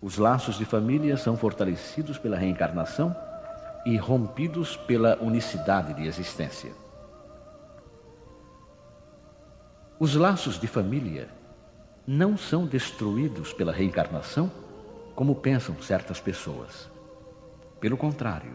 [0.00, 3.16] Os laços de família são fortalecidos pela reencarnação
[3.84, 6.72] e rompidos pela unicidade de existência.
[9.98, 11.28] Os laços de família
[12.06, 14.50] não são destruídos pela reencarnação
[15.14, 16.90] como pensam certas pessoas.
[17.80, 18.52] Pelo contrário,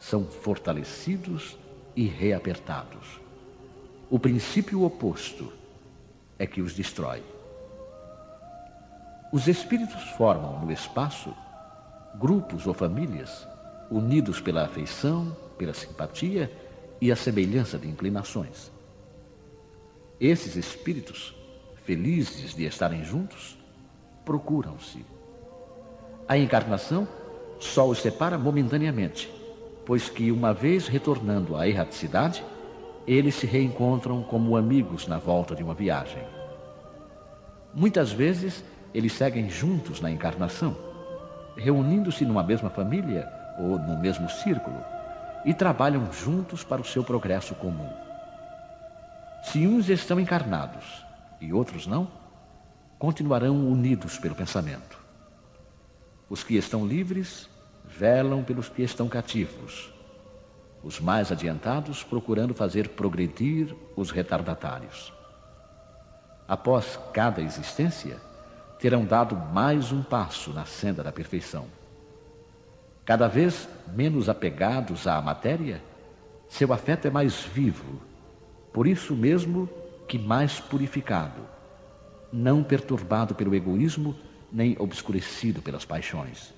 [0.00, 1.56] são fortalecidos
[1.94, 3.20] e reapertados.
[4.10, 5.52] O princípio oposto
[6.38, 7.22] é que os destrói.
[9.32, 11.34] Os espíritos formam no espaço
[12.16, 13.48] grupos ou famílias
[13.90, 16.52] unidos pela afeição, pela simpatia
[17.00, 18.70] e a semelhança de inclinações.
[20.20, 21.34] Esses espíritos,
[21.82, 23.56] felizes de estarem juntos,
[24.22, 25.02] procuram-se.
[26.28, 27.08] A encarnação
[27.58, 29.32] só os separa momentaneamente,
[29.86, 32.44] pois que, uma vez retornando à erraticidade,
[33.06, 36.22] eles se reencontram como amigos na volta de uma viagem.
[37.74, 38.62] Muitas vezes,
[38.94, 40.76] eles seguem juntos na encarnação,
[41.56, 44.82] reunindo-se numa mesma família ou no mesmo círculo
[45.44, 47.90] e trabalham juntos para o seu progresso comum.
[49.42, 51.04] Se uns estão encarnados
[51.40, 52.08] e outros não,
[52.98, 54.98] continuarão unidos pelo pensamento.
[56.30, 57.50] Os que estão livres
[57.84, 59.92] velam pelos que estão cativos,
[60.82, 65.12] os mais adiantados procurando fazer progredir os retardatários.
[66.46, 68.20] Após cada existência,
[68.82, 71.66] terão dado mais um passo na senda da perfeição.
[73.04, 75.80] Cada vez menos apegados à matéria,
[76.48, 78.02] seu afeto é mais vivo,
[78.72, 79.68] por isso mesmo
[80.08, 81.42] que mais purificado,
[82.32, 84.16] não perturbado pelo egoísmo
[84.50, 86.52] nem obscurecido pelas paixões.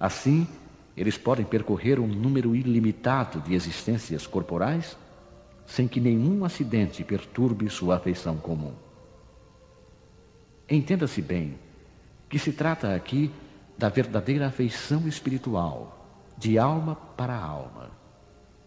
[0.00, 0.48] Assim,
[0.96, 4.96] eles podem percorrer um número ilimitado de existências corporais
[5.66, 8.85] sem que nenhum acidente perturbe sua afeição comum.
[10.68, 11.58] Entenda-se bem
[12.28, 13.30] que se trata aqui
[13.78, 17.90] da verdadeira afeição espiritual, de alma para alma,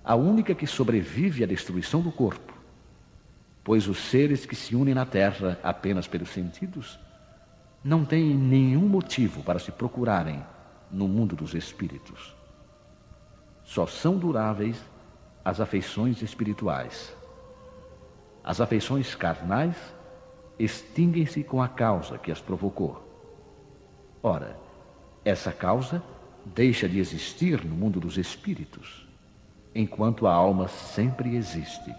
[0.03, 2.53] a única que sobrevive à destruição do corpo,
[3.63, 6.97] pois os seres que se unem na terra apenas pelos sentidos
[7.83, 10.43] não têm nenhum motivo para se procurarem
[10.91, 12.35] no mundo dos espíritos.
[13.63, 14.83] Só são duráveis
[15.43, 17.15] as afeições espirituais.
[18.43, 19.75] As afeições carnais
[20.59, 23.01] extinguem-se com a causa que as provocou.
[24.21, 24.57] Ora,
[25.23, 26.03] essa causa
[26.45, 29.07] deixa de existir no mundo dos espíritos,
[29.73, 31.95] enquanto a alma sempre existe.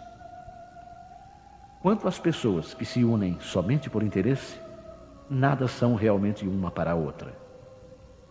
[1.81, 4.61] Quanto às pessoas que se unem somente por interesse,
[5.31, 7.35] nada são realmente uma para a outra.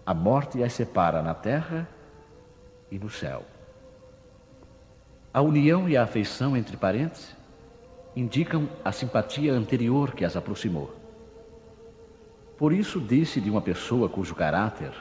[0.05, 1.89] A morte as separa na terra
[2.91, 3.43] e no céu.
[5.33, 7.35] A união e a afeição entre parentes
[8.19, 10.93] indicam a simpatia anterior que as aproximou.
[12.57, 14.91] Por isso disse de uma pessoa cujo caráter,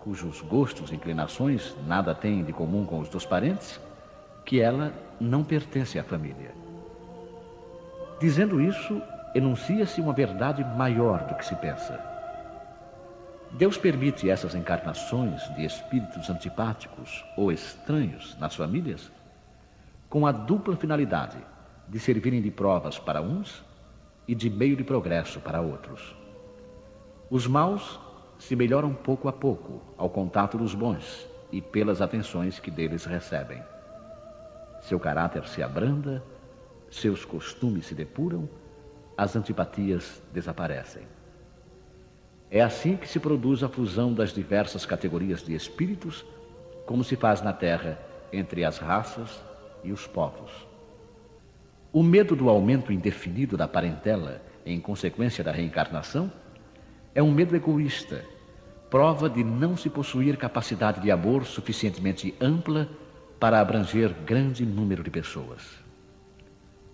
[0.00, 3.78] cujos gostos e inclinações nada têm de comum com os dos parentes,
[4.46, 6.52] que ela não pertence à família.
[8.18, 9.00] Dizendo isso,
[9.34, 12.00] enuncia-se uma verdade maior do que se pensa.
[13.52, 19.12] Deus permite essas encarnações de espíritos antipáticos ou estranhos nas famílias
[20.08, 21.36] com a dupla finalidade
[21.88, 23.64] de servirem de provas para uns
[24.26, 26.16] e de meio de progresso para outros.
[27.30, 28.00] Os maus
[28.38, 33.62] se melhoram pouco a pouco ao contato dos bons e pelas atenções que deles recebem.
[34.80, 36.22] Seu caráter se abranda,
[36.90, 38.48] seus costumes se depuram,
[39.16, 41.06] as antipatias desaparecem.
[42.50, 46.24] É assim que se produz a fusão das diversas categorias de espíritos,
[46.86, 47.98] como se faz na Terra
[48.32, 49.42] entre as raças
[49.82, 50.73] e os povos.
[51.94, 56.28] O medo do aumento indefinido da parentela em consequência da reencarnação
[57.14, 58.24] é um medo egoísta,
[58.90, 62.88] prova de não se possuir capacidade de amor suficientemente ampla
[63.38, 65.62] para abranger grande número de pessoas.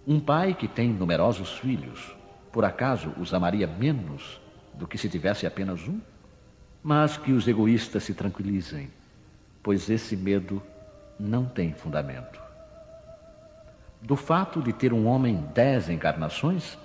[0.06, 2.14] Um pai que tem numerosos filhos,
[2.52, 4.38] por acaso os amaria menos
[4.74, 5.98] do que se tivesse apenas um?
[6.82, 8.90] Mas que os egoístas se tranquilizem,
[9.62, 10.62] pois esse medo
[11.18, 12.49] não tem fundamento.
[14.02, 16.78] Do fato de ter um homem dez encarnações,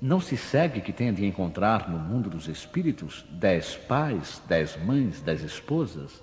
[0.00, 5.20] não se segue que tenha de encontrar no mundo dos espíritos dez pais, dez mães,
[5.20, 6.22] dez esposas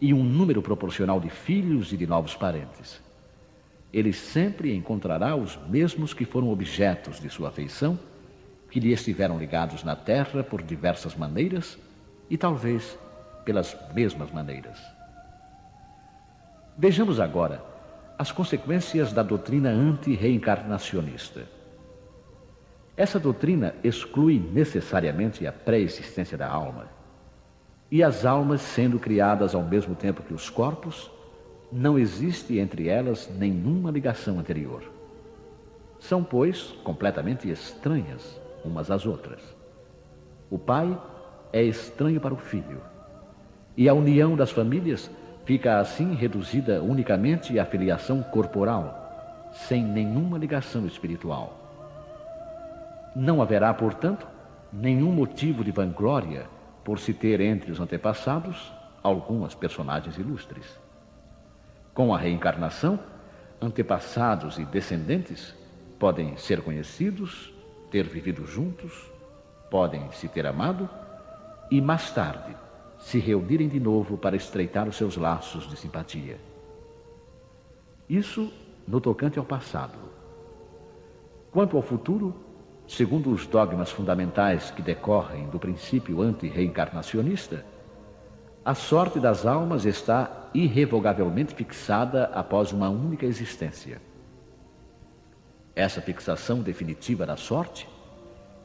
[0.00, 3.00] e um número proporcional de filhos e de novos parentes.
[3.92, 7.98] Ele sempre encontrará os mesmos que foram objetos de sua afeição,
[8.70, 11.78] que lhe estiveram ligados na terra por diversas maneiras
[12.28, 12.98] e talvez
[13.44, 14.78] pelas mesmas maneiras.
[16.76, 17.75] Vejamos agora
[18.18, 21.42] as consequências da doutrina anti-reencarnacionista.
[22.96, 26.88] Essa doutrina exclui necessariamente a pré-existência da alma
[27.90, 31.10] E as almas, sendo criadas ao mesmo tempo que os corpos,
[31.70, 34.82] não existe entre elas nenhuma ligação anterior.
[36.00, 39.40] São, pois, completamente estranhas umas às outras.
[40.50, 40.98] O pai
[41.52, 42.80] é estranho para o filho,
[43.76, 45.10] e a união das famílias
[45.46, 51.56] fica assim reduzida unicamente à filiação corporal, sem nenhuma ligação espiritual.
[53.14, 54.26] Não haverá, portanto,
[54.72, 56.46] nenhum motivo de vanglória
[56.84, 58.72] por se ter entre os antepassados
[59.02, 60.66] algumas personagens ilustres.
[61.94, 62.98] Com a reencarnação,
[63.62, 65.54] antepassados e descendentes
[65.96, 67.54] podem ser conhecidos,
[67.88, 69.10] ter vivido juntos,
[69.70, 70.90] podem se ter amado
[71.70, 72.65] e mais tarde
[73.06, 76.40] se reunirem de novo para estreitar os seus laços de simpatia.
[78.08, 78.52] Isso
[78.84, 79.96] no tocante ao passado.
[81.52, 82.34] Quanto ao futuro,
[82.84, 87.64] segundo os dogmas fundamentais que decorrem do princípio anti-reencarnacionista,
[88.64, 94.02] a sorte das almas está irrevogavelmente fixada após uma única existência.
[95.76, 97.88] Essa fixação definitiva da sorte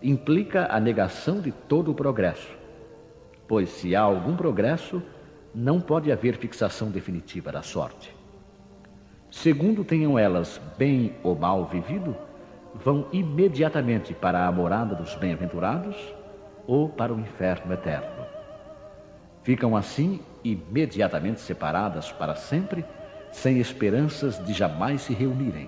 [0.01, 2.59] implica a negação de todo o progresso,
[3.51, 5.03] pois se há algum progresso,
[5.53, 8.15] não pode haver fixação definitiva da sorte.
[9.30, 12.15] Segundo tenham elas bem ou mal vivido,
[12.74, 15.98] vão imediatamente para a morada dos bem-aventurados
[16.65, 18.25] ou para o inferno eterno.
[19.44, 22.86] Ficam assim imediatamente separadas para sempre,
[23.33, 25.68] sem esperanças de jamais se reunirem.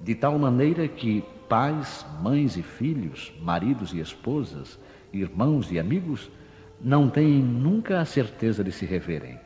[0.00, 4.78] De tal maneira que pais, mães e filhos, maridos e esposas,
[5.12, 6.30] irmãos e amigos
[6.80, 9.38] não têm nunca a certeza de se reverem.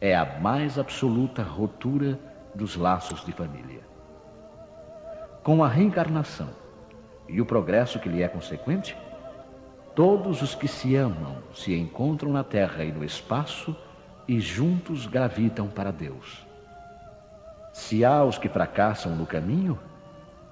[0.00, 2.18] É a mais absoluta rotura
[2.54, 3.80] dos laços de família.
[5.42, 6.50] Com a reencarnação
[7.28, 8.96] e o progresso que lhe é consequente,
[9.94, 13.76] Todos os que se amam se encontram na terra e no espaço
[14.26, 16.46] e juntos gravitam para Deus.
[17.72, 19.78] Se há os que fracassam no caminho,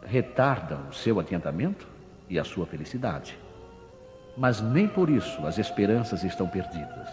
[0.05, 1.89] retardam o seu adiantamento
[2.29, 3.39] e a sua felicidade.
[4.39, 7.09] Mas nem por isso as esperanças estão perdidas.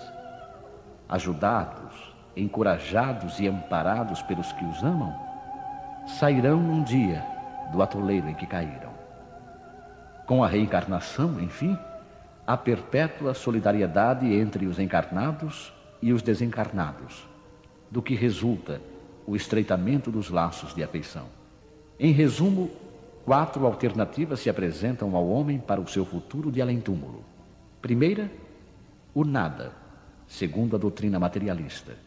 [1.09, 5.11] Ajudados, encorajados e amparados pelos que os amam,
[6.05, 7.25] sairão um dia
[7.71, 8.93] do atoleiro em que caíram.
[10.27, 11.75] Com a reencarnação, enfim,
[12.45, 17.27] a perpétua solidariedade entre os encarnados e os desencarnados,
[17.89, 18.79] do que resulta
[19.25, 21.25] o estreitamento dos laços de afeição.
[21.99, 22.69] Em resumo,
[23.25, 27.25] quatro alternativas se apresentam ao homem para o seu futuro de além-túmulo.
[27.81, 28.31] Primeira,
[29.13, 29.73] o nada,
[30.27, 31.97] segundo a doutrina materialista.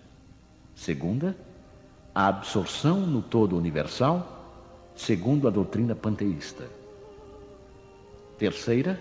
[0.75, 1.37] Segunda,
[2.15, 6.65] a absorção no todo universal, segundo a doutrina panteísta.
[8.39, 9.01] Terceira,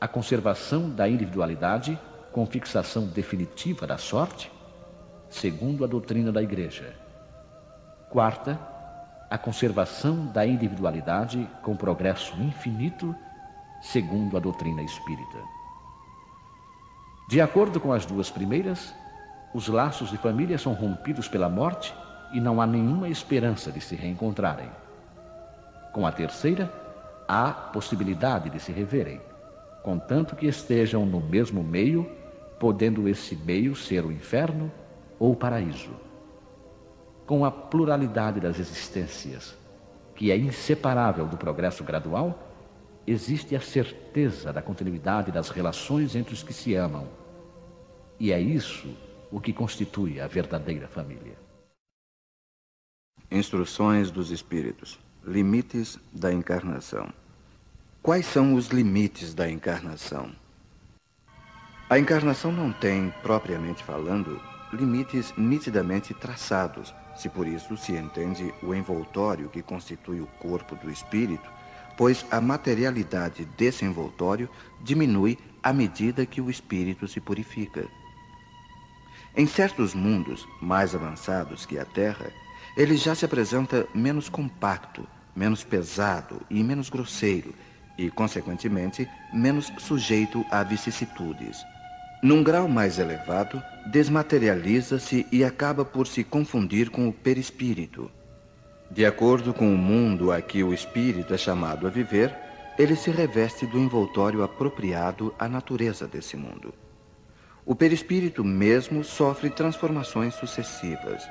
[0.00, 1.98] a conservação da individualidade
[2.30, 4.52] com fixação definitiva da sorte,
[5.28, 6.94] segundo a doutrina da Igreja.
[8.08, 8.58] Quarta,
[9.30, 13.14] a conservação da individualidade com progresso infinito,
[13.80, 15.38] segundo a doutrina espírita.
[17.28, 18.92] De acordo com as duas primeiras,
[19.54, 21.94] os laços de família são rompidos pela morte
[22.32, 24.70] e não há nenhuma esperança de se reencontrarem.
[25.92, 26.72] Com a terceira,
[27.28, 29.20] há possibilidade de se reverem
[29.82, 32.10] contanto que estejam no mesmo meio,
[32.58, 34.70] podendo esse meio ser o inferno
[35.18, 35.90] ou o paraíso.
[37.30, 39.56] Com a pluralidade das existências,
[40.16, 42.36] que é inseparável do progresso gradual,
[43.06, 47.06] existe a certeza da continuidade das relações entre os que se amam.
[48.18, 48.92] E é isso
[49.30, 51.38] o que constitui a verdadeira família.
[53.30, 57.12] Instruções dos Espíritos Limites da Encarnação
[58.02, 60.32] Quais são os limites da encarnação?
[61.88, 68.74] A encarnação não tem, propriamente falando, limites nitidamente traçados, se por isso se entende o
[68.74, 71.48] envoltório que constitui o corpo do espírito,
[71.96, 74.48] pois a materialidade desse envoltório
[74.80, 77.86] diminui à medida que o espírito se purifica.
[79.36, 82.32] Em certos mundos mais avançados que a Terra,
[82.76, 87.54] ele já se apresenta menos compacto, menos pesado e menos grosseiro
[87.96, 91.64] e, consequentemente, menos sujeito a vicissitudes.
[92.22, 98.10] Num grau mais elevado, desmaterializa-se e acaba por se confundir com o perispírito.
[98.90, 102.36] De acordo com o mundo a que o espírito é chamado a viver,
[102.78, 106.74] ele se reveste do envoltório apropriado à natureza desse mundo.
[107.64, 111.22] O perispírito mesmo sofre transformações sucessivas.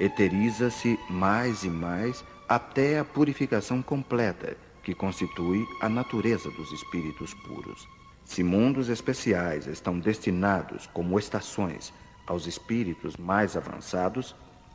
[0.00, 7.86] Eteriza-se mais e mais até a purificação completa que constitui a natureza dos espíritos puros.
[8.26, 11.94] Se mundos especiais estão destinados como estações
[12.26, 14.34] aos espíritos mais avançados,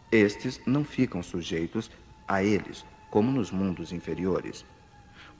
[0.09, 1.91] estes não ficam sujeitos
[2.25, 4.65] a eles, como nos mundos inferiores.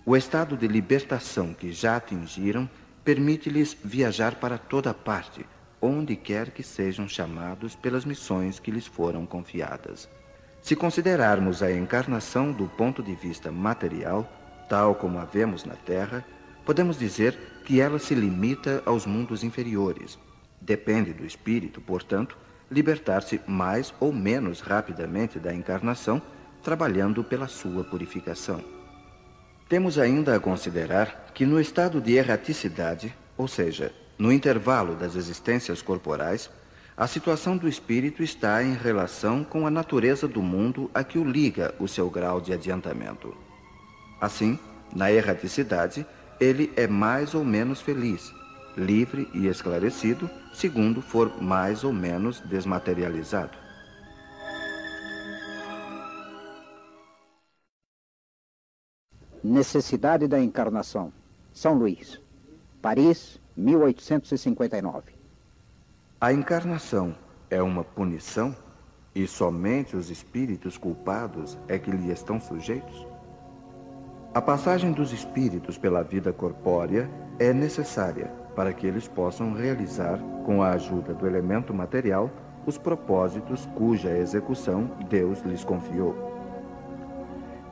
[0.05, 2.69] O estado de libertação que já atingiram
[3.03, 5.45] permite-lhes viajar para toda parte,
[5.81, 10.09] onde quer que sejam chamados pelas missões que lhes foram confiadas.
[10.61, 14.29] Se considerarmos a encarnação do ponto de vista material,
[14.67, 16.25] tal como a vemos na Terra,
[16.65, 20.17] podemos dizer que ela se limita aos mundos inferiores.
[20.59, 22.37] Depende do espírito, portanto,
[22.69, 26.21] libertar-se mais ou menos rapidamente da encarnação,
[26.63, 28.63] trabalhando pela sua purificação.
[29.67, 35.81] Temos ainda a considerar que no estado de erraticidade, ou seja, no intervalo das existências
[35.81, 36.49] corporais,
[36.95, 41.23] a situação do espírito está em relação com a natureza do mundo a que o
[41.23, 43.35] liga o seu grau de adiantamento.
[44.19, 44.59] Assim,
[44.93, 46.05] na erraticidade,
[46.41, 48.33] ele é mais ou menos feliz,
[48.75, 53.55] livre e esclarecido, segundo for mais ou menos desmaterializado.
[59.43, 61.13] Necessidade da encarnação.
[61.53, 62.19] São Luís,
[62.81, 65.13] Paris, 1859.
[66.19, 67.15] A encarnação
[67.51, 68.55] é uma punição
[69.13, 73.10] e somente os espíritos culpados é que lhe estão sujeitos?
[74.33, 80.63] A passagem dos espíritos pela vida corpórea é necessária para que eles possam realizar, com
[80.63, 82.31] a ajuda do elemento material,
[82.65, 86.15] os propósitos cuja execução Deus lhes confiou.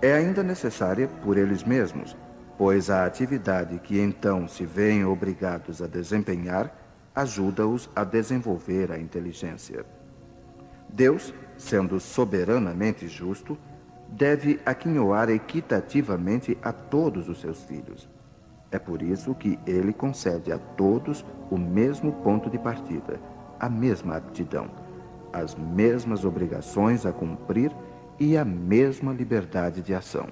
[0.01, 2.17] É ainda necessária por eles mesmos,
[2.57, 6.75] pois a atividade que então se veem obrigados a desempenhar
[7.15, 9.85] ajuda-os a desenvolver a inteligência.
[10.89, 13.57] Deus, sendo soberanamente justo,
[14.11, 18.09] deve aquinhoar equitativamente a todos os seus filhos.
[18.71, 23.19] É por isso que ele concede a todos o mesmo ponto de partida,
[23.59, 24.69] a mesma aptidão,
[25.33, 27.71] as mesmas obrigações a cumprir
[28.19, 30.27] e a mesma liberdade de ação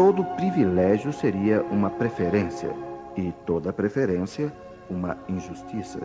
[0.00, 2.74] todo privilégio seria uma preferência
[3.14, 4.50] e toda preferência
[4.88, 6.00] uma injustiça.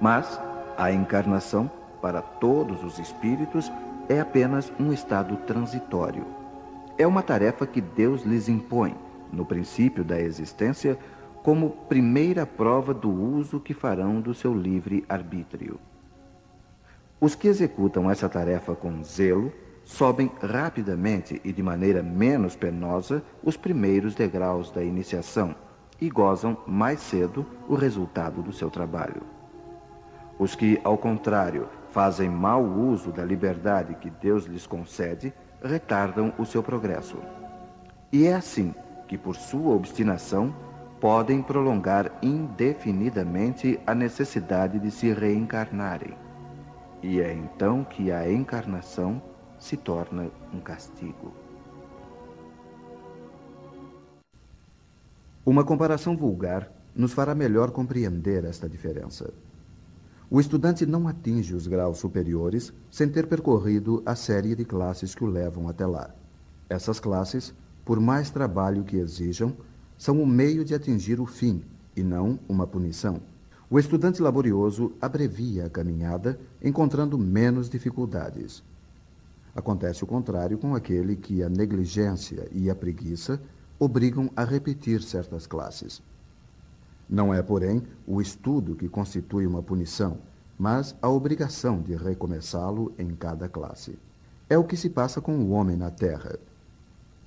[0.00, 0.40] Mas
[0.78, 1.68] a encarnação,
[2.00, 3.68] para todos os espíritos,
[4.08, 6.24] é apenas um estado transitório.
[6.98, 8.94] É uma tarefa que Deus lhes impõe,
[9.32, 10.98] no princípio da existência,
[11.42, 15.78] como primeira prova do uso que farão do seu livre arbítrio.
[17.20, 19.52] Os que executam essa tarefa com zelo
[19.84, 25.54] sobem rapidamente e de maneira menos penosa os primeiros degraus da iniciação
[26.00, 29.22] e gozam mais cedo o resultado do seu trabalho.
[30.38, 35.32] Os que, ao contrário, fazem mau uso da liberdade que Deus lhes concede,
[35.64, 37.16] retardam o seu progresso.
[38.12, 38.74] E é assim
[39.08, 40.54] que, por sua obstinação,
[41.00, 46.14] podem prolongar indefinidamente a necessidade de se reencarnarem.
[47.02, 49.22] E é então que a encarnação
[49.58, 51.32] se torna um castigo.
[55.46, 59.32] Uma comparação vulgar nos fará melhor compreender esta diferença.
[60.28, 65.22] O estudante não atinge os graus superiores sem ter percorrido a série de classes que
[65.22, 66.10] o levam até lá.
[66.68, 67.54] Essas classes,
[67.84, 69.54] por mais trabalho que exijam,
[69.96, 71.62] são o meio de atingir o fim
[71.94, 73.20] e não uma punição.
[73.70, 78.64] O estudante laborioso abrevia a caminhada, encontrando menos dificuldades.
[79.54, 83.40] Acontece o contrário com aquele que a negligência e a preguiça
[83.78, 86.02] obrigam a repetir certas classes.
[87.08, 90.18] Não é, porém, o estudo que constitui uma punição,
[90.58, 93.98] mas a obrigação de recomeçá-lo em cada classe.
[94.48, 96.38] É o que se passa com o homem na Terra.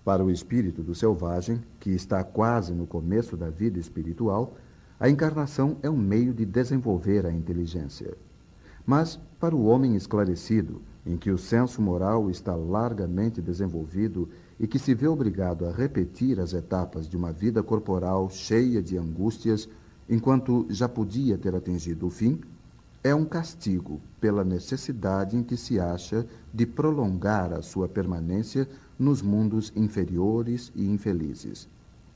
[0.03, 4.55] Para o espírito do selvagem, que está quase no começo da vida espiritual,
[4.99, 8.17] a encarnação é um meio de desenvolver a inteligência.
[8.85, 14.27] Mas, para o homem esclarecido, em que o senso moral está largamente desenvolvido
[14.59, 18.97] e que se vê obrigado a repetir as etapas de uma vida corporal cheia de
[18.97, 19.69] angústias,
[20.09, 22.41] enquanto já podia ter atingido o fim,
[23.01, 29.21] é um castigo pela necessidade em que se acha de prolongar a sua permanência nos
[29.21, 31.69] mundos inferiores e infelizes.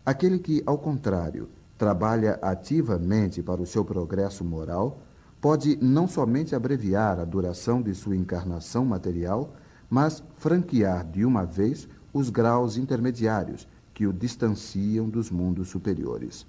[0.06, 1.48] Aquele que, ao contrário,
[1.78, 5.02] trabalha ativamente para o seu progresso moral,
[5.40, 9.54] pode não somente abreviar a duração de sua encarnação material,
[9.90, 16.46] mas franquear de uma vez os graus intermediários que o distanciam dos mundos superiores.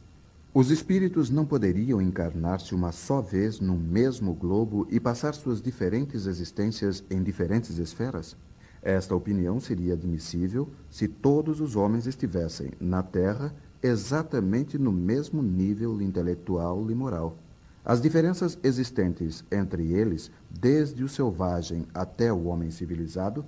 [0.52, 6.26] Os espíritos não poderiam encarnar-se uma só vez no mesmo globo e passar suas diferentes
[6.26, 8.36] existências em diferentes esferas?
[8.80, 13.52] Esta opinião seria admissível se todos os homens estivessem na Terra
[13.82, 17.36] exatamente no mesmo nível intelectual e moral.
[17.84, 23.44] As diferenças existentes entre eles, desde o selvagem até o homem civilizado,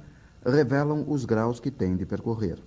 [0.46, 2.58] revelam os graus que têm de percorrer.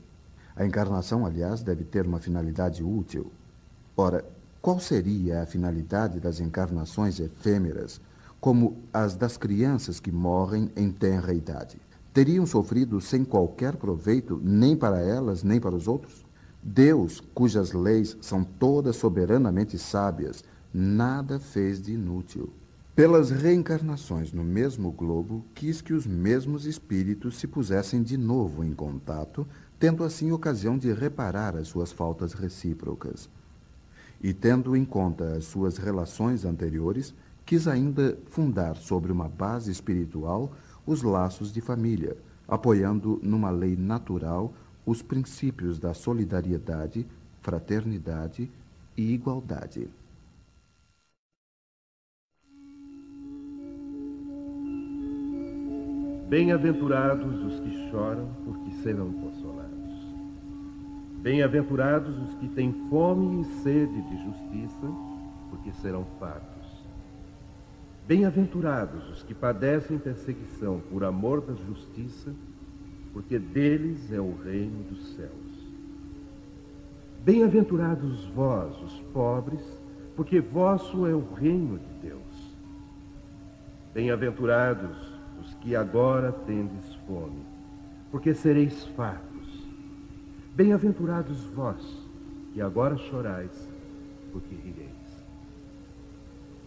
[0.56, 3.32] A encarnação, aliás, deve ter uma finalidade útil.
[3.96, 4.26] Ora,
[4.62, 8.02] qual seria a finalidade das encarnações efêmeras,
[8.42, 11.78] como as das crianças que morrem em tenra idade?
[12.14, 16.26] Teriam sofrido sem qualquer proveito, nem para elas, nem para os outros?
[16.62, 20.44] Deus, cujas leis são todas soberanamente sábias,
[20.74, 22.52] nada fez de inútil.
[23.00, 28.74] Pelas reencarnações no mesmo globo, quis que os mesmos espíritos se pusessem de novo em
[28.74, 29.48] contato,
[29.79, 33.29] tendo assim ocasião de reparar as suas faltas recíprocas.
[34.22, 37.13] E tendo em conta as suas relações anteriores,
[37.46, 40.51] quis ainda fundar sobre uma base espiritual
[40.86, 42.18] os laços de família,
[42.50, 44.53] apoiando numa lei natural
[44.86, 47.08] os princípios da solidariedade,
[47.39, 48.51] fraternidade
[48.98, 49.88] e igualdade.
[56.30, 59.74] Bem-aventurados os que choram, porque serão consolados.
[61.24, 64.94] Bem-aventurados os que têm fome e sede de justiça,
[65.50, 66.86] porque serão fartos.
[68.08, 72.32] Bem-aventurados os que padecem perseguição por amor da justiça,
[73.12, 75.72] porque deles é o reino dos céus.
[77.26, 79.64] Bem-aventurados vós, os pobres,
[80.16, 82.54] porque vosso é o reino de Deus.
[83.96, 85.09] Bem-aventurados
[85.56, 87.46] que agora tendes fome,
[88.12, 89.65] porque sereis fartos.
[90.56, 91.82] Bem-aventurados vós,
[92.53, 93.70] que agora chorais,
[94.32, 94.89] porque rireis.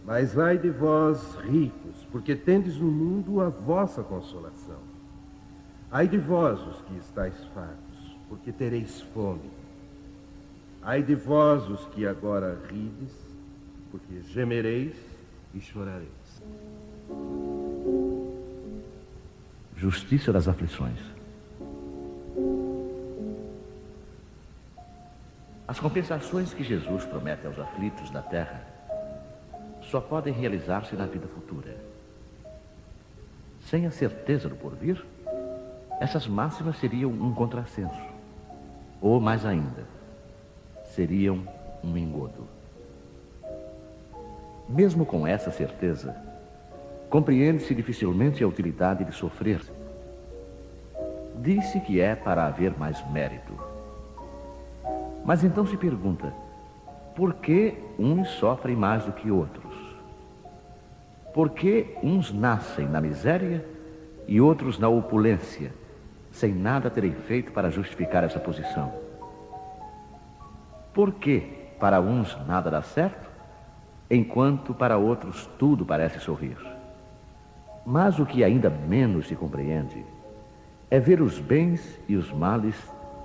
[0.05, 4.79] Mas vai de vós, ricos, porque tendes no mundo a vossa consolação.
[5.91, 9.51] Ai de vós, os que estáis fartos, porque tereis fome.
[10.81, 13.13] Ai de vós, os que agora rides,
[13.91, 14.95] porque gemereis
[15.53, 16.43] e chorareis
[19.83, 20.97] justiça das aflições.
[25.67, 28.61] As compensações que Jesus promete aos aflitos da terra
[29.81, 31.75] só podem realizar-se na vida futura.
[33.59, 35.03] Sem a certeza do porvir,
[35.99, 38.07] essas máximas seriam um contrassenso,
[39.01, 39.83] ou mais ainda,
[40.95, 41.45] seriam
[41.83, 42.47] um engodo.
[44.69, 46.15] Mesmo com essa certeza,
[47.13, 49.61] Compreende-se dificilmente a utilidade de sofrer.
[51.43, 53.53] Disse que é para haver mais mérito.
[55.23, 56.33] Mas então se pergunta:
[57.15, 59.75] por que uns sofrem mais do que outros?
[61.35, 63.63] Por que uns nascem na miséria
[64.27, 65.71] e outros na opulência,
[66.31, 68.91] sem nada terem feito para justificar essa posição?
[70.91, 71.41] Por que
[71.79, 73.29] para uns nada dá certo,
[74.09, 76.72] enquanto para outros tudo parece sorrir?
[77.85, 80.05] Mas o que ainda menos se compreende
[80.89, 82.75] é ver os bens e os males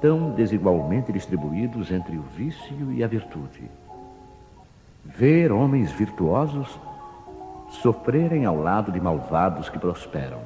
[0.01, 3.71] tão desigualmente distribuídos entre o vício e a virtude.
[5.05, 6.79] Ver homens virtuosos
[7.69, 10.41] sofrerem ao lado de malvados que prosperam.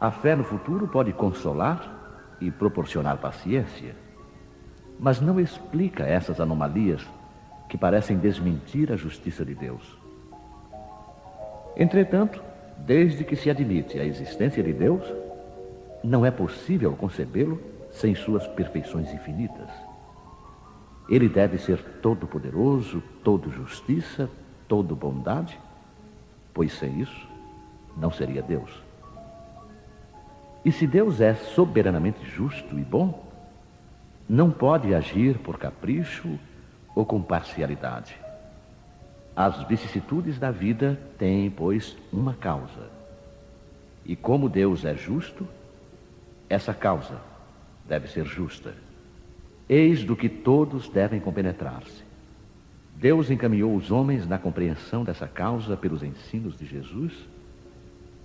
[0.00, 3.94] A fé no futuro pode consolar e proporcionar paciência,
[4.98, 7.06] mas não explica essas anomalias
[7.68, 9.96] que parecem desmentir a justiça de Deus.
[11.76, 12.42] Entretanto,
[12.86, 15.02] Desde que se admite a existência de Deus,
[16.02, 19.68] não é possível concebê-lo sem suas perfeições infinitas.
[21.08, 24.30] Ele deve ser todo-poderoso, todo justiça,
[24.68, 25.58] todo bondade,
[26.54, 27.28] pois sem isso
[27.96, 28.70] não seria Deus.
[30.64, 33.24] E se Deus é soberanamente justo e bom,
[34.28, 36.38] não pode agir por capricho
[36.94, 38.16] ou com parcialidade.
[39.34, 42.90] As vicissitudes da vida têm, pois, uma causa.
[44.04, 45.46] E como Deus é justo,
[46.48, 47.20] essa causa
[47.86, 48.74] deve ser justa.
[49.68, 52.02] Eis do que todos devem compenetrar-se.
[52.96, 57.12] Deus encaminhou os homens na compreensão dessa causa pelos ensinos de Jesus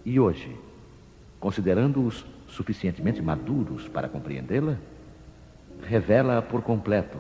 [0.04, 0.54] e hoje,
[1.40, 4.78] considerando-os suficientemente maduros para compreendê-la,
[5.82, 7.18] revela-a por completo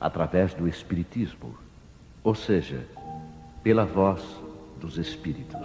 [0.00, 1.56] através do Espiritismo,
[2.22, 2.86] ou seja,
[3.62, 4.42] pela voz
[4.80, 5.60] dos Espíritos.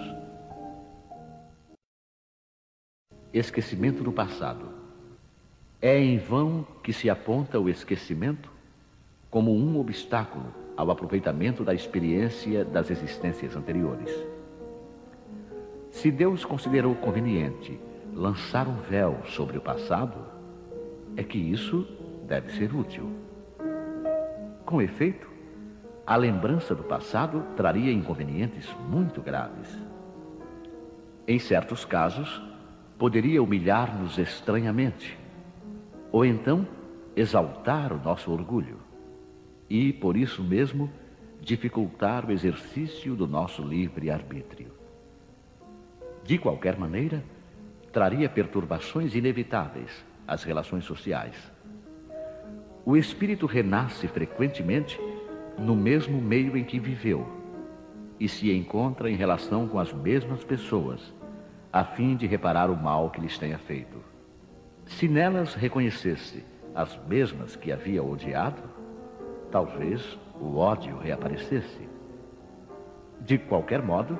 [3.34, 4.70] Esquecimento do passado.
[5.82, 8.52] É em vão que se aponta o esquecimento
[9.32, 14.12] como um obstáculo ao aproveitamento da experiência das existências anteriores.
[15.90, 17.80] Se Deus considerou conveniente
[18.14, 20.18] lançar um véu sobre o passado,
[21.16, 21.88] é que isso
[22.28, 23.10] deve ser útil.
[24.66, 25.27] Com efeito,
[26.08, 29.78] a lembrança do passado traria inconvenientes muito graves.
[31.28, 32.42] Em certos casos,
[32.98, 35.20] poderia humilhar-nos estranhamente,
[36.10, 36.66] ou então
[37.14, 38.78] exaltar o nosso orgulho,
[39.70, 40.90] e, por isso mesmo,
[41.42, 44.72] dificultar o exercício do nosso livre arbítrio.
[46.24, 47.22] De qualquer maneira,
[47.92, 51.36] traria perturbações inevitáveis às relações sociais.
[52.86, 54.98] O espírito renasce frequentemente
[55.58, 57.28] no mesmo meio em que viveu
[58.20, 61.14] e se encontra em relação com as mesmas pessoas,
[61.72, 63.98] a fim de reparar o mal que lhes tenha feito.
[64.86, 66.44] Se nelas reconhecesse
[66.74, 68.62] as mesmas que havia odiado,
[69.52, 71.88] talvez o ódio reaparecesse.
[73.20, 74.18] De qualquer modo,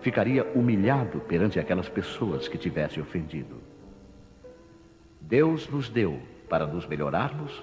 [0.00, 3.56] ficaria humilhado perante aquelas pessoas que tivesse ofendido.
[5.20, 7.62] Deus nos deu, para nos melhorarmos,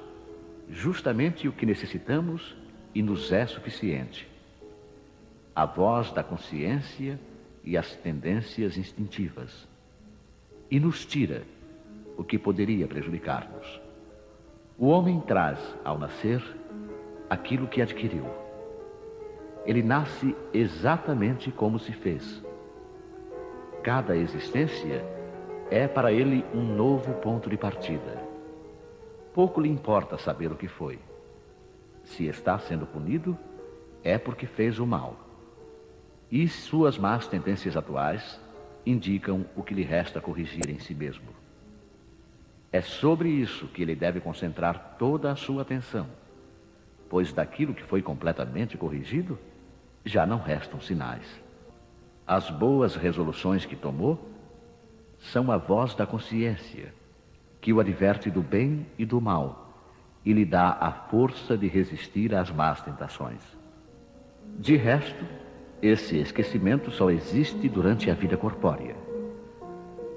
[0.69, 2.55] justamente o que necessitamos
[2.93, 4.27] e nos é suficiente.
[5.55, 7.19] A voz da consciência
[7.63, 9.67] e as tendências instintivas.
[10.69, 11.43] E nos tira
[12.17, 13.81] o que poderia prejudicar-nos.
[14.77, 16.41] O homem traz, ao nascer,
[17.29, 18.25] aquilo que adquiriu.
[19.65, 22.41] Ele nasce exatamente como se fez.
[23.83, 25.03] Cada existência
[25.69, 28.23] é para ele um novo ponto de partida.
[29.33, 30.99] Pouco lhe importa saber o que foi.
[32.07, 33.37] Se está sendo punido,
[34.03, 35.15] é porque fez o mal.
[36.29, 38.39] E suas más tendências atuais
[38.85, 41.29] indicam o que lhe resta corrigir em si mesmo.
[42.71, 46.07] É sobre isso que ele deve concentrar toda a sua atenção
[47.09, 49.37] pois daquilo que foi completamente corrigido,
[50.05, 51.25] já não restam sinais.
[52.25, 54.29] As boas resoluções que tomou
[55.17, 56.93] são a voz da consciência,
[57.61, 59.66] que o adverte do bem e do mal
[60.27, 63.41] e lhe dá a força de resistir às más tentações.
[64.59, 65.23] De resto,
[65.81, 68.95] esse esquecimento só existe durante a vida corpórea.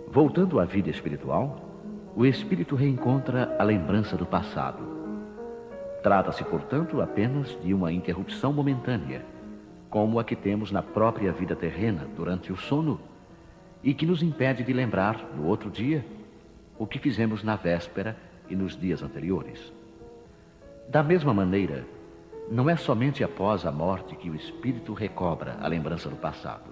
[0.08, 1.64] Voltando à vida espiritual,
[2.16, 5.00] o espírito reencontra a lembrança do passado
[6.02, 9.22] Trata-se, portanto, apenas de uma interrupção momentânea,
[9.90, 12.98] como a que temos na própria vida terrena durante o sono
[13.82, 16.04] e que nos impede de lembrar, no outro dia,
[16.78, 18.16] o que fizemos na véspera
[18.48, 19.72] e nos dias anteriores.
[20.90, 21.87] Da mesma maneira,
[22.50, 26.68] não é somente após a morte que o espírito recobra a lembrança do passado.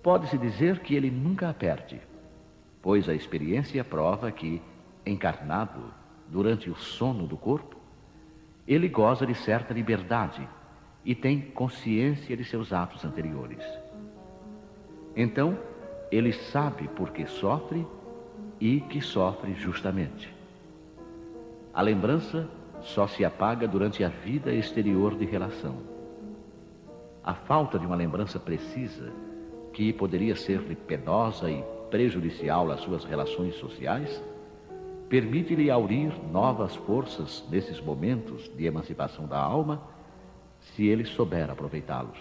[0.00, 2.00] Pode-se dizer que ele nunca a perde,
[2.80, 4.62] pois a experiência prova que,
[5.04, 5.92] encarnado
[6.28, 7.74] durante o sono do corpo,
[8.68, 10.48] ele goza de certa liberdade
[11.04, 13.64] e tem consciência de seus atos anteriores.
[15.16, 15.58] Então,
[16.08, 17.84] ele sabe por que sofre
[18.60, 20.32] e que sofre justamente.
[21.74, 22.48] A lembrança
[22.86, 25.76] só se apaga durante a vida exterior de relação.
[27.22, 29.12] A falta de uma lembrança precisa,
[29.72, 34.22] que poderia ser-lhe penosa e prejudicial às suas relações sociais,
[35.08, 39.82] permite-lhe aurir novas forças nesses momentos de emancipação da alma,
[40.60, 42.18] se ele souber aproveitá-los.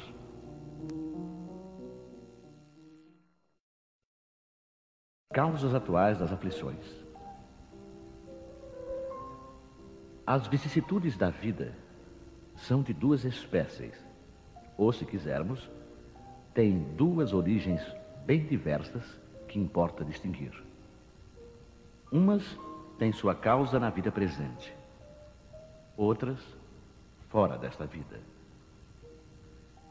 [5.32, 7.05] Causas atuais das aflições.
[10.28, 11.72] As vicissitudes da vida
[12.56, 13.94] são de duas espécies,
[14.76, 15.70] ou, se quisermos,
[16.52, 17.80] têm duas origens
[18.26, 19.04] bem diversas
[19.48, 20.52] que importa distinguir.
[22.12, 22.58] Umas
[22.98, 24.76] tem sua causa na vida presente,
[25.96, 26.40] outras
[27.30, 28.20] fora desta vida.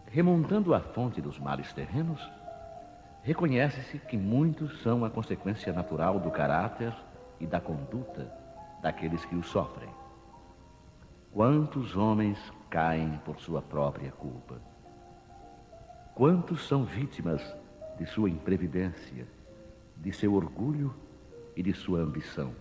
[0.06, 2.20] Remontando à fonte dos males terrenos,
[3.22, 6.92] reconhece-se que muitos são a consequência natural do caráter
[7.38, 8.32] e da conduta
[8.82, 9.93] daqueles que o sofrem.
[11.34, 12.38] Quantos homens
[12.70, 14.54] caem por sua própria culpa?
[16.14, 17.42] Quantos são vítimas
[17.98, 19.26] de sua imprevidência,
[19.96, 20.94] de seu orgulho
[21.56, 22.52] e de sua ambição?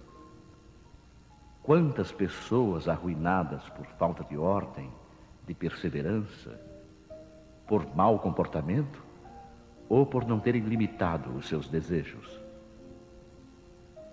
[1.62, 4.90] Quantas pessoas arruinadas por falta de ordem,
[5.46, 6.60] de perseverança,
[7.68, 9.04] por mau comportamento
[9.88, 12.42] ou por não terem limitado os seus desejos?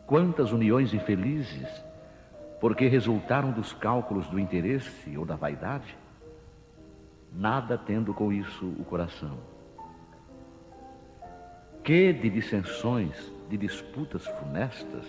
[0.06, 1.89] Quantas uniões infelizes
[2.60, 5.96] porque resultaram dos cálculos do interesse ou da vaidade?
[7.32, 9.38] Nada tendo com isso o coração.
[11.82, 15.06] Que de dissensões, de disputas funestas,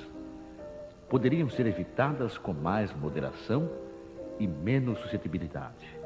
[1.10, 3.70] poderiam ser evitadas com mais moderação
[4.40, 6.00] e menos suscetibilidade.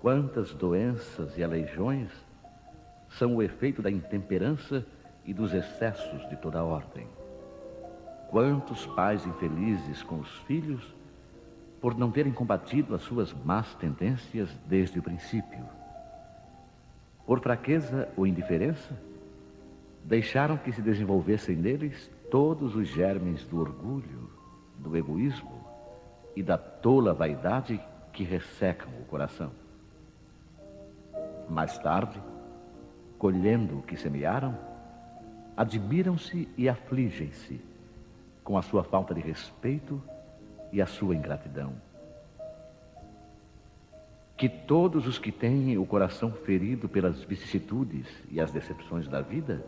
[0.00, 2.10] Quantas doenças e aleijões
[3.10, 4.84] são o efeito da intemperança
[5.24, 7.06] e dos excessos de toda ordem.
[8.30, 10.94] Quantos pais infelizes com os filhos
[11.80, 15.64] por não terem combatido as suas más tendências desde o princípio.
[17.26, 18.98] Por fraqueza ou indiferença,
[20.04, 24.30] deixaram que se desenvolvessem neles todos os germes do orgulho,
[24.78, 25.64] do egoísmo
[26.34, 27.80] e da tola vaidade
[28.12, 29.50] que ressecam o coração.
[31.48, 32.20] Mais tarde,
[33.18, 34.56] colhendo o que semearam,
[35.56, 37.67] admiram-se e afligem-se
[38.48, 40.02] com a sua falta de respeito
[40.72, 41.74] e a sua ingratidão.
[44.38, 49.62] Que todos os que têm o coração ferido pelas vicissitudes e as decepções da vida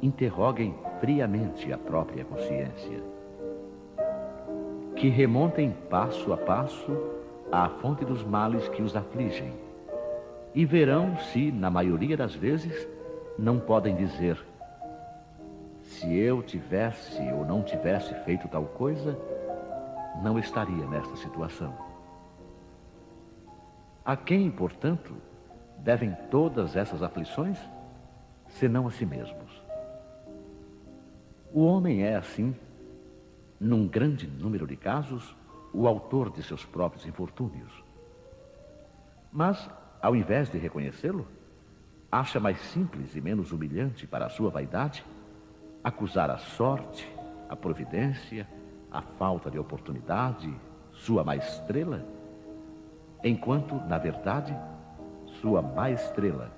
[0.00, 2.98] interroguem friamente a própria consciência.
[4.96, 6.96] Que remontem passo a passo
[7.52, 9.52] à fonte dos males que os afligem
[10.54, 12.88] e verão se, na maioria das vezes,
[13.38, 14.42] não podem dizer:
[15.86, 19.18] se eu tivesse ou não tivesse feito tal coisa,
[20.22, 21.74] não estaria nesta situação.
[24.04, 25.14] A quem, portanto,
[25.78, 27.58] devem todas essas aflições,
[28.48, 29.62] senão a si mesmos?
[31.52, 32.54] O homem é, assim,
[33.58, 35.34] num grande número de casos,
[35.72, 37.72] o autor de seus próprios infortúnios.
[39.32, 39.68] Mas,
[40.00, 41.26] ao invés de reconhecê-lo,
[42.10, 45.04] acha mais simples e menos humilhante para a sua vaidade
[45.86, 47.08] acusar a sorte,
[47.48, 48.44] a providência,
[48.90, 50.52] a falta de oportunidade,
[50.92, 52.04] sua má estrela,
[53.22, 54.52] enquanto, na verdade,
[55.40, 56.50] sua má estrela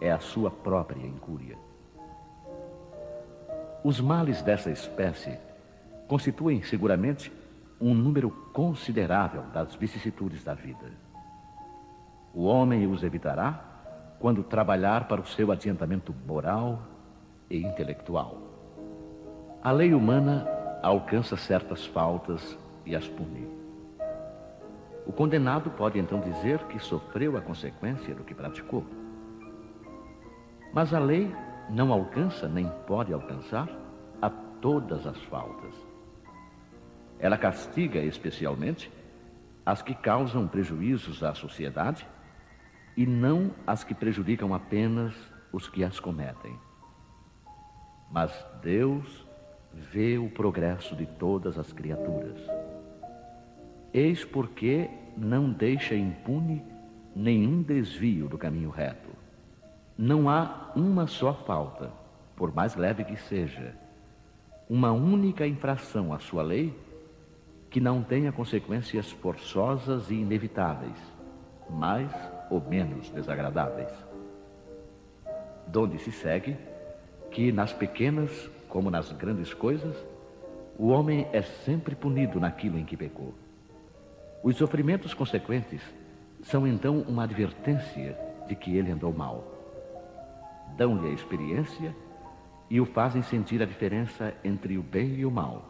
[0.00, 1.56] é a sua própria incúria.
[3.84, 5.38] Os males dessa espécie
[6.08, 7.32] constituem seguramente
[7.80, 10.90] um número considerável das vicissitudes da vida.
[12.34, 13.62] O homem os evitará
[14.18, 16.82] quando trabalhar para o seu adiantamento moral
[17.48, 18.45] e intelectual.
[19.66, 20.46] A lei humana
[20.80, 23.48] alcança certas faltas e as pune.
[25.04, 28.86] O condenado pode então dizer que sofreu a consequência do que praticou.
[30.72, 31.34] Mas a lei
[31.68, 33.68] não alcança nem pode alcançar
[34.22, 35.74] a todas as faltas.
[37.18, 38.88] Ela castiga especialmente
[39.66, 42.06] as que causam prejuízos à sociedade
[42.96, 45.12] e não as que prejudicam apenas
[45.52, 46.56] os que as cometem.
[48.08, 49.25] Mas Deus
[49.76, 52.38] vê o progresso de todas as criaturas.
[53.92, 56.64] Eis porque não deixa impune
[57.14, 59.10] nenhum desvio do caminho reto.
[59.96, 61.90] Não há uma só falta,
[62.34, 63.74] por mais leve que seja,
[64.68, 66.74] uma única infração à sua lei
[67.70, 70.98] que não tenha consequências forçosas e inevitáveis,
[71.68, 72.10] mais
[72.50, 73.92] ou menos desagradáveis.
[75.66, 76.56] Donde se segue
[77.30, 79.96] que nas pequenas como nas grandes coisas,
[80.78, 83.34] o homem é sempre punido naquilo em que pecou.
[84.42, 85.80] Os sofrimentos consequentes
[86.42, 89.44] são então uma advertência de que ele andou mal.
[90.76, 91.94] Dão-lhe a experiência
[92.68, 95.64] e o fazem sentir a diferença entre o bem e o mal,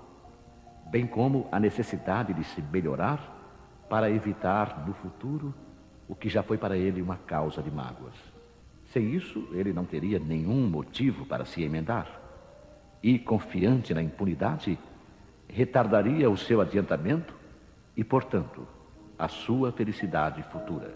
[0.90, 3.32] bem como a necessidade de se melhorar
[3.88, 5.54] para evitar no futuro
[6.09, 8.14] o que já foi para ele uma causa de mágoas.
[8.87, 12.25] Sem isso, ele não teria nenhum motivo para se emendar
[13.07, 14.77] e, confiante na impunidade,
[15.49, 17.33] retardaria o seu adiantamento
[17.97, 18.66] e, portanto,
[19.16, 20.92] a sua felicidade futura.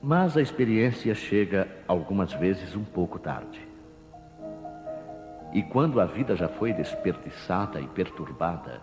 [0.00, 3.66] Mas a experiência chega algumas vezes um pouco tarde.
[5.52, 8.80] E quando a vida já foi desperdiçada e perturbada,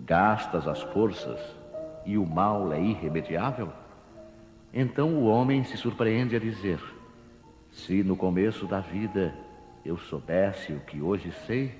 [0.00, 1.38] gastas as forças
[2.04, 3.72] e o mal é irremediável,
[4.72, 6.80] então o homem se surpreende a dizer:
[7.70, 9.32] se no começo da vida
[9.84, 11.78] eu soubesse o que hoje sei,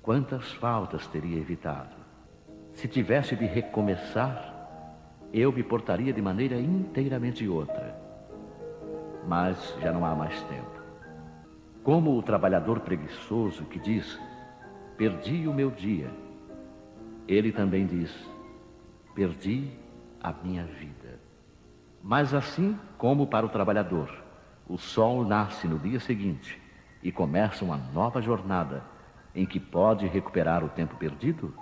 [0.00, 1.94] quantas faltas teria evitado.
[2.72, 4.52] Se tivesse de recomeçar,
[5.32, 7.94] eu me portaria de maneira inteiramente outra.
[9.28, 10.82] Mas já não há mais tempo.
[11.82, 14.18] Como o trabalhador preguiçoso que diz:
[14.96, 16.10] Perdi o meu dia.
[17.28, 18.10] Ele também diz:
[19.14, 19.70] Perdi
[20.22, 21.20] a minha vida.
[22.02, 24.10] Mas assim como para o trabalhador,
[24.66, 26.63] o sol nasce no dia seguinte
[27.04, 28.82] e começa uma nova jornada
[29.34, 31.54] em que pode recuperar o tempo perdido,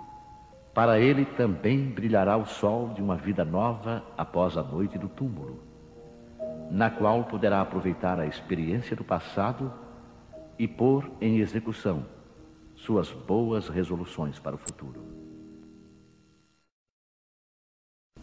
[0.73, 5.59] para ele também brilhará o sol de uma vida nova após a noite do túmulo,
[6.71, 9.71] na qual poderá aproveitar a experiência do passado
[10.57, 12.05] e pôr em execução
[12.75, 15.01] suas boas resoluções para o futuro.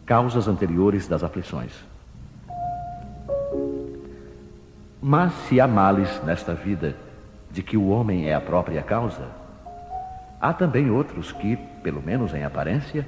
[0.05, 1.85] Causas anteriores das aflições.
[5.01, 6.95] Mas se há males nesta vida,
[7.51, 9.27] de que o homem é a própria causa,
[10.39, 13.05] há também outros que, pelo menos em aparência,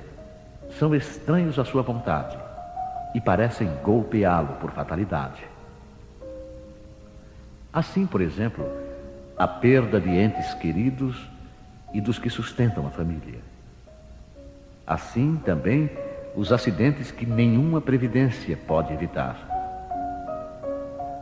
[0.77, 2.37] são estranhos à sua vontade
[3.13, 5.43] e parecem golpeá-lo por fatalidade.
[7.71, 8.65] Assim, por exemplo,
[9.37, 11.29] a perda de entes queridos
[11.93, 13.39] e dos que sustentam a família.
[14.85, 15.89] Assim também
[16.35, 19.37] os acidentes que nenhuma previdência pode evitar.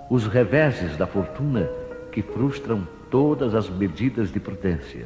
[0.10, 1.70] Os reveses da fortuna
[2.12, 5.06] que frustram todas as medidas de prudência.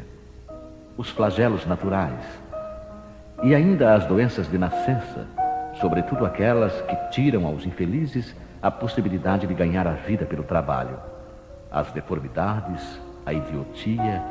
[0.95, 2.23] Os flagelos naturais.
[3.43, 5.27] E ainda as doenças de nascença,
[5.81, 10.97] sobretudo aquelas que tiram aos infelizes a possibilidade de ganhar a vida pelo trabalho.
[11.69, 14.23] As deformidades, a idiotia,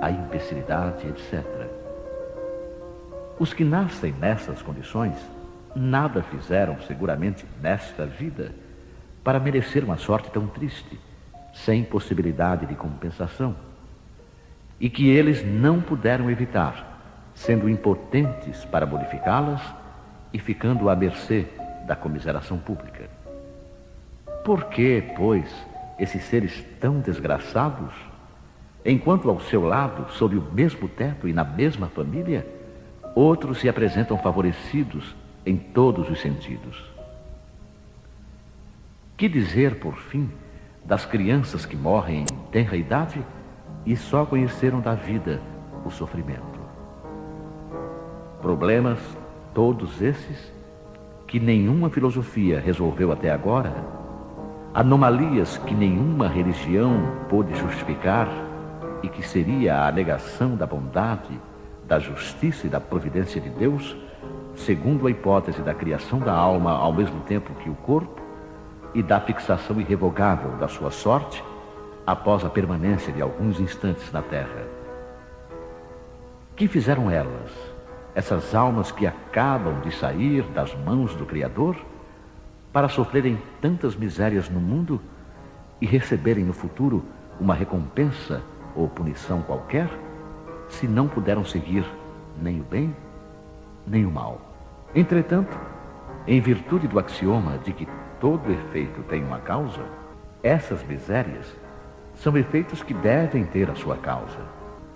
[0.00, 1.44] a imbecilidade, etc.
[3.38, 5.16] Os que nascem nessas condições
[5.74, 8.54] nada fizeram seguramente nesta vida
[9.22, 10.98] para merecer uma sorte tão triste,
[11.64, 13.56] sem possibilidade de compensação,
[14.78, 19.62] e que eles não puderam evitar, sendo impotentes para modificá-las
[20.32, 21.46] e ficando à mercê
[21.86, 23.08] da comiseração pública.
[24.44, 25.50] Por que, pois,
[25.98, 27.92] esses seres tão desgraçados,
[28.84, 32.46] enquanto ao seu lado, sob o mesmo teto e na mesma família,
[33.14, 36.84] outros se apresentam favorecidos em todos os sentidos.
[39.16, 40.30] Que dizer, por fim,
[40.86, 43.24] das crianças que morrem em tenra idade
[43.84, 45.40] e só conheceram da vida
[45.84, 46.60] o sofrimento?
[48.40, 48.98] Problemas,
[49.52, 50.52] todos esses,
[51.26, 53.72] que nenhuma filosofia resolveu até agora,
[54.72, 56.92] anomalias que nenhuma religião
[57.28, 58.28] pôde justificar
[59.02, 61.40] e que seria a negação da bondade
[61.86, 63.96] da justiça e da providência de Deus,
[64.54, 68.25] segundo a hipótese da criação da alma ao mesmo tempo que o corpo
[68.96, 71.44] e da fixação irrevogável da sua sorte
[72.06, 74.64] após a permanência de alguns instantes na terra.
[76.56, 77.52] Que fizeram elas,
[78.14, 81.76] essas almas que acabam de sair das mãos do Criador,
[82.72, 84.98] para sofrerem tantas misérias no mundo
[85.78, 87.04] e receberem no futuro
[87.38, 88.42] uma recompensa
[88.74, 89.90] ou punição qualquer?
[90.68, 91.84] se não puderam seguir
[92.40, 92.94] nem o bem,
[93.86, 94.40] nem o mal.
[94.94, 95.56] Entretanto,
[96.26, 97.88] em virtude do axioma de que
[98.20, 99.82] todo efeito tem uma causa,
[100.42, 101.54] essas misérias
[102.14, 104.38] são efeitos que devem ter a sua causa.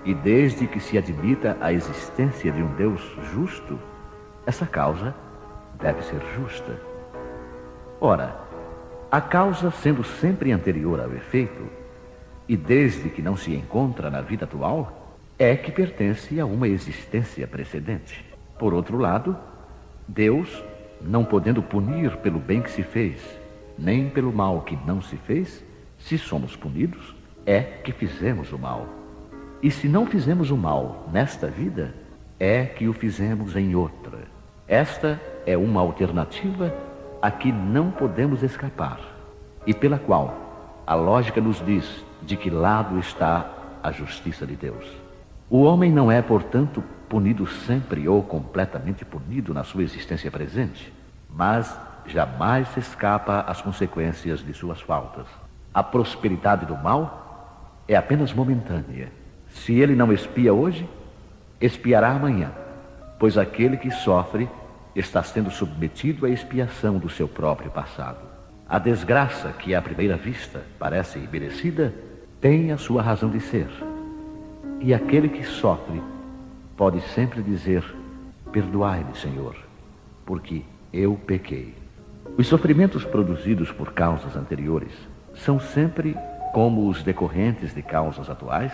[0.04, 3.00] E desde que se admita a existência de um Deus
[3.32, 3.78] justo,
[4.46, 5.14] essa causa
[5.78, 6.80] deve ser justa.
[8.00, 8.34] Ora,
[9.10, 11.68] a causa sendo sempre anterior ao efeito,
[12.48, 17.46] e desde que não se encontra na vida atual, é que pertence a uma existência
[17.46, 18.24] precedente.
[18.58, 19.36] Por outro lado,
[20.06, 20.62] Deus,
[21.00, 23.20] não podendo punir pelo bem que se fez,
[23.78, 25.64] nem pelo mal que não se fez,
[25.98, 27.14] se somos punidos,
[27.46, 28.86] é que fizemos o mal.
[29.62, 31.94] E se não fizemos o mal nesta vida,
[32.38, 34.18] é que o fizemos em outra.
[34.66, 36.72] Esta é uma alternativa
[37.20, 39.00] a que não podemos escapar
[39.66, 43.50] e pela qual a lógica nos diz de que lado está
[43.82, 44.86] a justiça de Deus.
[45.48, 50.92] O homem não é, portanto, punido sempre ou completamente punido na sua existência presente,
[51.28, 55.26] mas jamais se escapa às consequências de suas faltas.
[55.74, 59.08] A prosperidade do mal é apenas momentânea.
[59.48, 60.88] Se ele não expia hoje,
[61.60, 62.52] expiará amanhã,
[63.18, 64.48] pois aquele que sofre
[64.94, 68.20] está sendo submetido à expiação do seu próprio passado.
[68.68, 71.92] A desgraça que à primeira vista parece merecida
[72.40, 73.68] tem a sua razão de ser
[74.80, 76.00] e aquele que sofre
[76.80, 77.84] pode sempre dizer:
[78.50, 79.54] Perdoai-me, Senhor,
[80.24, 81.74] porque eu pequei.
[82.38, 84.94] Os sofrimentos produzidos por causas anteriores
[85.34, 86.16] são sempre,
[86.54, 88.72] como os decorrentes de causas atuais,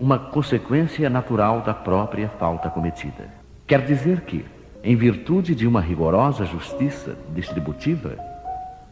[0.00, 3.28] uma consequência natural da própria falta cometida.
[3.68, 4.44] Quer dizer que,
[4.82, 8.18] em virtude de uma rigorosa justiça distributiva,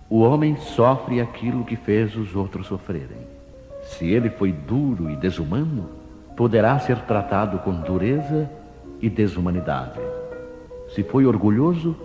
[0.08, 3.26] o homem sofre aquilo que fez os outros sofrerem.
[3.82, 6.01] Se ele foi duro e desumano,
[6.36, 8.48] poderá ser tratado com dureza
[9.00, 10.00] e desumanidade.
[10.94, 11.96] Se foi orgulhoso,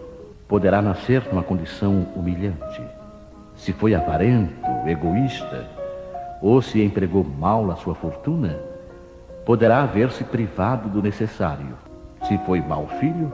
[0.48, 2.82] poderá nascer numa condição humilhante.
[3.56, 4.54] Se foi avarento,
[4.86, 5.68] egoísta,
[6.42, 8.58] ou se empregou mal a sua fortuna,
[9.46, 11.78] poderá ver-se privado do necessário.
[12.28, 13.32] Se foi mau filho,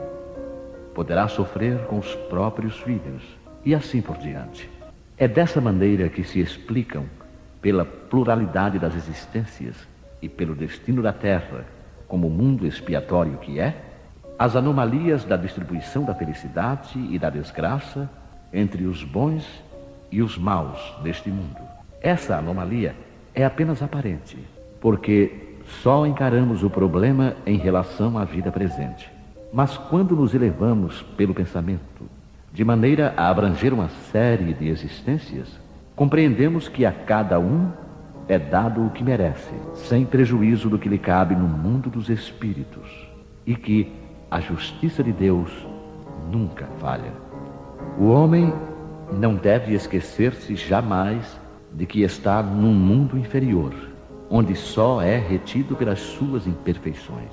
[0.94, 3.22] poderá sofrer com os próprios filhos,
[3.64, 4.70] e assim por diante.
[5.18, 7.04] É dessa maneira que se explicam,
[7.60, 9.76] pela pluralidade das existências,
[10.24, 11.66] e pelo destino da Terra,
[12.08, 13.76] como mundo expiatório que é,
[14.38, 18.08] as anomalias da distribuição da felicidade e da desgraça
[18.52, 19.46] entre os bons
[20.10, 21.60] e os maus deste mundo.
[22.00, 22.96] Essa anomalia
[23.34, 24.38] é apenas aparente,
[24.80, 29.10] porque só encaramos o problema em relação à vida presente.
[29.52, 32.08] Mas quando nos elevamos pelo pensamento,
[32.52, 35.60] de maneira a abranger uma série de existências,
[35.94, 37.83] compreendemos que a cada um
[38.28, 43.08] é dado o que merece, sem prejuízo do que lhe cabe no mundo dos espíritos,
[43.46, 43.92] e que
[44.30, 45.50] a justiça de Deus
[46.30, 47.12] nunca falha.
[47.98, 48.52] O homem
[49.12, 51.38] não deve esquecer-se jamais
[51.72, 53.74] de que está num mundo inferior,
[54.30, 57.32] onde só é retido pelas suas imperfeições.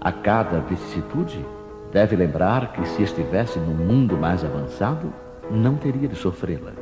[0.00, 1.44] A cada vicissitude,
[1.92, 5.12] deve lembrar que se estivesse num mundo mais avançado,
[5.50, 6.72] não teria de sofrê-la,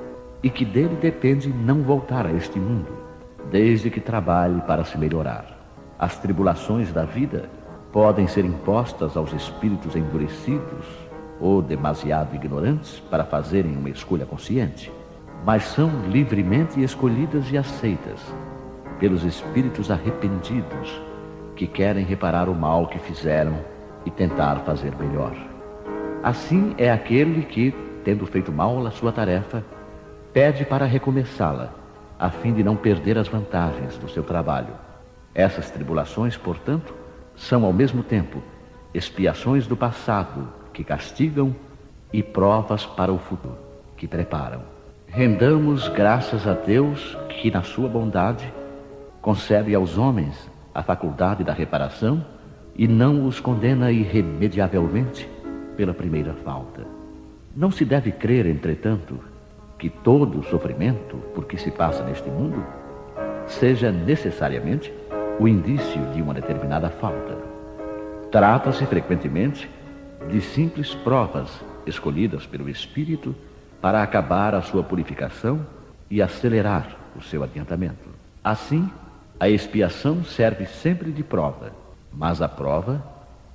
[0.42, 3.07] e que dele depende não voltar a este mundo,
[3.50, 5.46] desde que trabalhe para se melhorar.
[5.98, 7.48] As tribulações da vida
[7.92, 10.86] podem ser impostas aos espíritos endurecidos
[11.40, 14.92] ou demasiado ignorantes para fazerem uma escolha consciente,
[15.44, 18.20] mas são livremente escolhidas e aceitas
[18.98, 21.00] pelos espíritos arrependidos
[21.56, 23.58] que querem reparar o mal que fizeram
[24.04, 25.34] e tentar fazer melhor.
[26.22, 27.74] Assim é aquele que,
[28.04, 29.64] tendo feito mal a sua tarefa,
[30.32, 31.72] pede para recomeçá-la,
[32.18, 34.74] a fim de não perder as vantagens do seu trabalho.
[35.34, 36.94] Essas tribulações, portanto,
[37.36, 38.42] são ao mesmo tempo
[38.92, 41.54] expiações do passado que castigam
[42.12, 43.58] e provas para o futuro
[43.96, 44.62] que preparam.
[45.06, 48.52] Rendamos graças a Deus que, na sua bondade,
[49.20, 52.24] concede aos homens a faculdade da reparação
[52.76, 55.28] e não os condena irremediavelmente
[55.76, 56.86] pela primeira falta.
[57.56, 59.18] Não se deve crer, entretanto,
[59.78, 62.64] que todo o sofrimento por que se passa neste mundo
[63.46, 64.92] seja necessariamente
[65.38, 67.36] o indício de uma determinada falta.
[68.30, 69.70] Trata-se frequentemente
[70.28, 71.48] de simples provas
[71.86, 73.34] escolhidas pelo Espírito
[73.80, 75.64] para acabar a sua purificação
[76.10, 78.08] e acelerar o seu adiantamento.
[78.42, 78.90] Assim,
[79.38, 81.72] a expiação serve sempre de prova,
[82.12, 83.02] mas a prova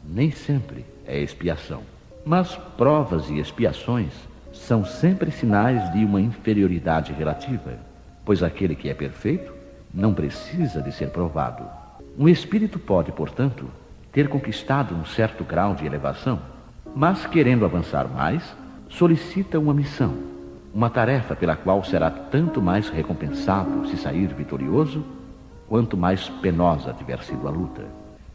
[0.04, 1.82] nem sempre é expiação.
[2.26, 4.14] Mas provas e expiações
[4.54, 7.74] são sempre sinais de uma inferioridade relativa,
[8.24, 9.52] pois aquele que é perfeito
[9.94, 11.64] não precisa de ser provado.
[12.18, 13.66] Um espírito pode, portanto,
[14.12, 16.40] ter conquistado um certo grau de elevação,
[16.96, 18.56] mas querendo avançar mais,
[18.88, 20.16] solicita uma missão,
[20.74, 25.04] uma tarefa pela qual será tanto mais recompensado se sair vitorioso,
[25.68, 27.84] quanto mais penosa tiver sido a luta.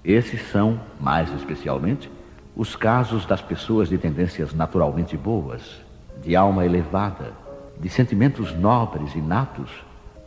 [0.04, 2.10] Esses são, mais especialmente,
[2.56, 5.87] os casos das pessoas de tendências naturalmente boas,
[6.22, 7.32] de alma elevada,
[7.78, 9.70] de sentimentos nobres e natos,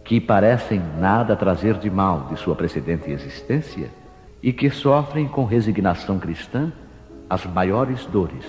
[0.03, 3.89] que parecem nada trazer de mal de sua precedente existência
[4.41, 6.71] e que sofrem com resignação cristã
[7.29, 8.45] as maiores dores,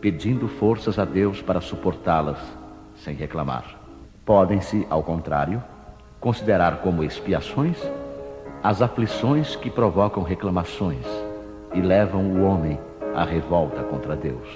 [0.00, 2.38] pedindo forças a Deus para suportá-las
[2.96, 3.78] sem reclamar.
[4.24, 5.62] Podem-se, ao contrário,
[6.18, 7.78] considerar como expiações
[8.62, 11.06] as aflições que provocam reclamações
[11.74, 12.78] e levam o homem
[13.14, 14.48] à revolta contra Deus.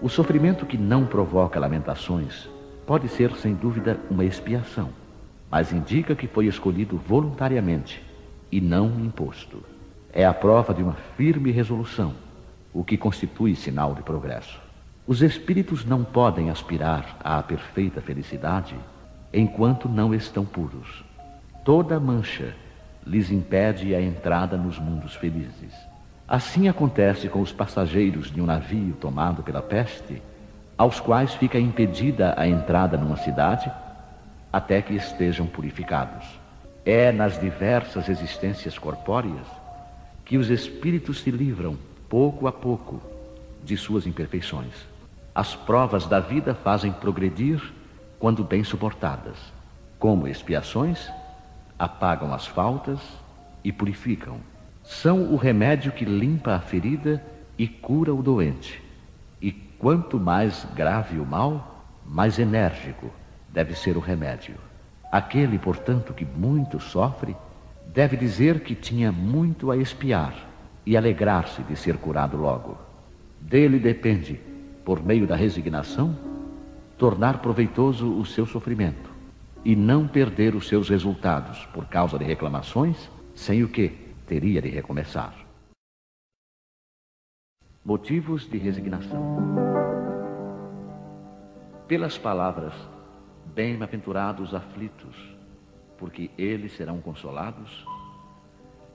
[0.00, 2.48] O sofrimento que não provoca lamentações
[2.86, 4.90] pode ser, sem dúvida, uma expiação,
[5.50, 8.00] mas indica que foi escolhido voluntariamente
[8.50, 9.60] e não imposto.
[10.12, 12.14] É a prova de uma firme resolução,
[12.72, 14.60] o que constitui sinal de progresso.
[15.04, 18.76] Os espíritos não podem aspirar à perfeita felicidade
[19.32, 21.02] enquanto não estão puros.
[21.64, 22.54] Toda mancha
[23.04, 25.87] lhes impede a entrada nos mundos felizes.
[26.28, 30.22] Assim acontece com os passageiros de um navio tomado pela peste,
[30.76, 33.72] aos quais fica impedida a entrada numa cidade
[34.52, 36.26] até que estejam purificados.
[36.84, 39.46] É nas diversas existências corpóreas
[40.22, 41.78] que os espíritos se livram,
[42.10, 43.00] pouco a pouco,
[43.64, 44.86] de suas imperfeições.
[45.34, 47.72] As provas da vida fazem progredir
[48.18, 49.38] quando bem suportadas.
[49.98, 51.08] Como expiações,
[51.78, 53.00] apagam as faltas
[53.64, 54.40] e purificam.
[54.88, 57.22] São o remédio que limpa a ferida
[57.58, 58.82] e cura o doente.
[59.40, 63.10] E quanto mais grave o mal, mais enérgico
[63.50, 64.54] deve ser o remédio.
[65.12, 67.36] Aquele, portanto, que muito sofre,
[67.92, 70.34] deve dizer que tinha muito a expiar
[70.86, 72.78] e alegrar-se de ser curado logo.
[73.38, 74.40] Dele depende,
[74.86, 76.16] por meio da resignação,
[76.96, 79.10] tornar proveitoso o seu sofrimento
[79.62, 84.68] e não perder os seus resultados por causa de reclamações, sem o que teria de
[84.68, 85.34] recomeçar.
[87.82, 89.24] Motivos de resignação.
[91.88, 92.74] Pelas palavras,
[93.54, 95.16] bem-aventurados aflitos,
[95.96, 97.86] porque eles serão consolados,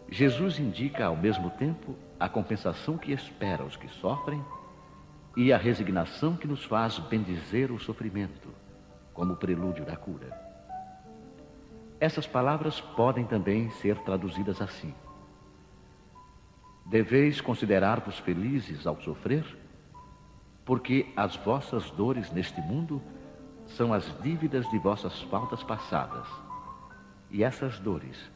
[0.08, 4.40] Jesus indica ao mesmo tempo a compensação que espera os que sofrem
[5.36, 8.50] e a resignação que nos faz bendizer o sofrimento
[9.12, 10.32] como prelúdio da cura.
[12.00, 14.94] Essas palavras podem também ser traduzidas assim:
[16.86, 19.46] Deveis considerar-vos felizes ao sofrer,
[20.66, 23.02] porque as vossas dores neste mundo
[23.68, 26.28] são as dívidas de vossas faltas passadas.
[27.32, 28.30] E essas dores,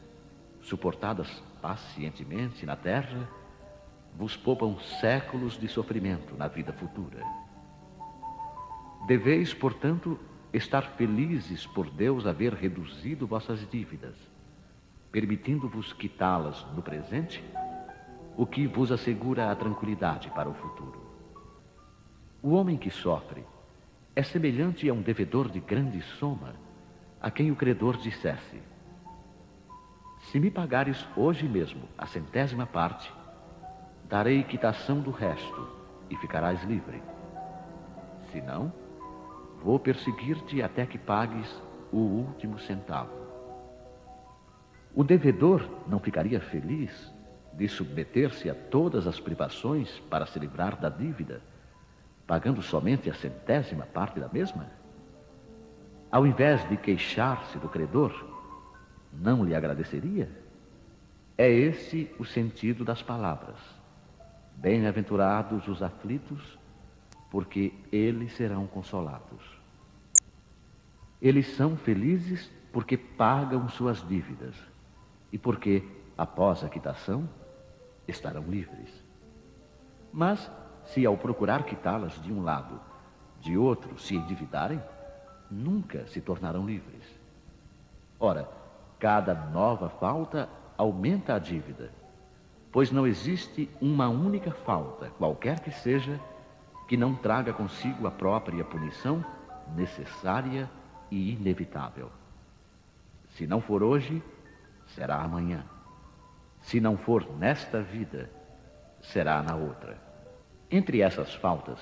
[0.62, 3.28] suportadas pacientemente na terra,
[4.16, 7.22] vos poupam séculos de sofrimento na vida futura.
[9.06, 10.18] Deveis, portanto,
[10.52, 14.16] estar felizes por Deus haver reduzido vossas dívidas,
[15.12, 17.42] permitindo-vos quitá-las no presente,
[18.38, 21.02] o que vos assegura a tranquilidade para o futuro.
[22.40, 23.44] O homem que sofre
[24.14, 26.54] é semelhante a um devedor de grande soma,
[27.20, 28.62] a quem o credor dissesse:
[30.20, 33.12] Se me pagares hoje mesmo a centésima parte,
[34.08, 35.68] darei quitação do resto
[36.08, 37.02] e ficarás livre.
[38.30, 38.72] Se não,
[39.64, 41.60] vou perseguir-te até que pagues
[41.90, 43.18] o último centavo.
[44.94, 47.17] O devedor não ficaria feliz
[47.52, 51.40] de submeter-se a todas as privações para se livrar da dívida,
[52.26, 54.66] pagando somente a centésima parte da mesma?
[56.10, 58.12] Ao invés de queixar-se do credor,
[59.12, 60.30] não lhe agradeceria?
[61.36, 63.56] É esse o sentido das palavras.
[64.56, 66.58] Bem-aventurados os aflitos,
[67.30, 69.58] porque eles serão consolados.
[71.20, 74.54] Eles são felizes porque pagam suas dívidas
[75.32, 75.82] e porque,
[76.18, 77.26] após a quitação,
[78.06, 78.90] estarão livres.
[80.12, 80.50] Mas,
[80.84, 82.78] se ao procurar quitá-las de um lado,
[83.40, 84.82] de outro se endividarem,
[85.50, 87.04] nunca se tornarão livres.
[88.20, 88.46] Ora,
[88.98, 91.90] cada nova falta aumenta a dívida
[92.72, 96.20] pois não existe uma única falta, qualquer que seja,
[96.86, 99.24] que não traga consigo a própria punição
[99.74, 100.70] necessária
[101.10, 102.10] e inevitável.
[103.30, 104.22] Se não for hoje,
[104.86, 105.64] será amanhã.
[106.68, 108.28] Se não for nesta vida,
[109.00, 109.96] será na outra.
[110.70, 111.78] Entre essas faltas,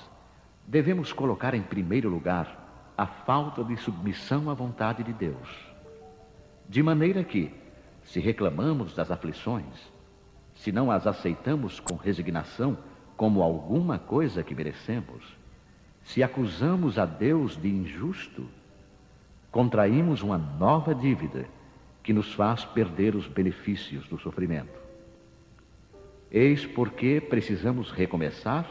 [0.65, 5.49] devemos colocar em primeiro lugar a falta de submissão à vontade de Deus.
[6.69, 7.53] De maneira que,
[8.01, 9.91] se reclamamos das aflições,
[10.55, 12.77] se não as aceitamos com resignação
[13.17, 15.35] como alguma coisa que merecemos,
[16.01, 18.47] se acusamos a Deus de injusto,
[19.51, 21.45] contraímos uma nova dívida
[22.07, 24.79] que nos faz perder os benefícios do sofrimento.
[26.31, 28.65] Eis porque precisamos recomeçar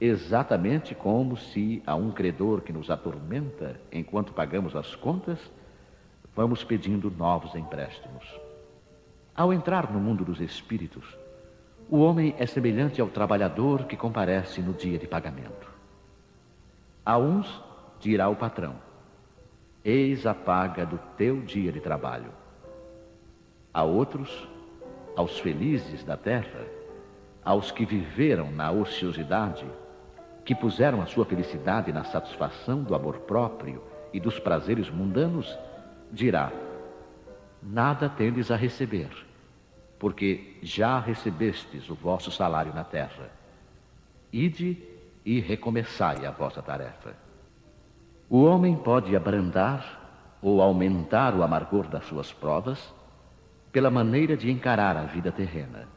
[0.00, 5.38] exatamente como se a um credor que nos atormenta enquanto pagamos as contas,
[6.34, 8.24] vamos pedindo novos empréstimos.
[9.36, 11.04] Ao entrar no mundo dos espíritos,
[11.88, 15.70] o homem é semelhante ao trabalhador que comparece no dia de pagamento.
[17.06, 17.62] A uns
[18.00, 18.74] dirá o patrão:
[19.84, 22.42] Eis a paga do teu dia de trabalho.
[23.74, 24.48] A outros,
[25.16, 26.64] aos felizes da terra,
[27.44, 29.66] aos que viveram na ociosidade,
[30.44, 35.58] que puseram a sua felicidade na satisfação do amor próprio e dos prazeres mundanos,
[36.10, 36.52] dirá:
[37.60, 39.10] Nada tendes a receber
[40.04, 43.30] porque já recebestes o vosso salário na terra.
[44.30, 44.76] Ide
[45.24, 47.14] e recomeçai a vossa tarefa.
[48.28, 52.92] O homem pode abrandar ou aumentar o amargor das suas provas
[53.74, 55.88] pela maneira de encarar a vida terrena.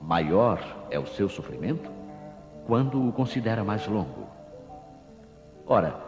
[0.00, 1.90] Maior é o seu sofrimento
[2.66, 4.26] quando o considera mais longo.
[5.66, 6.02] Ora,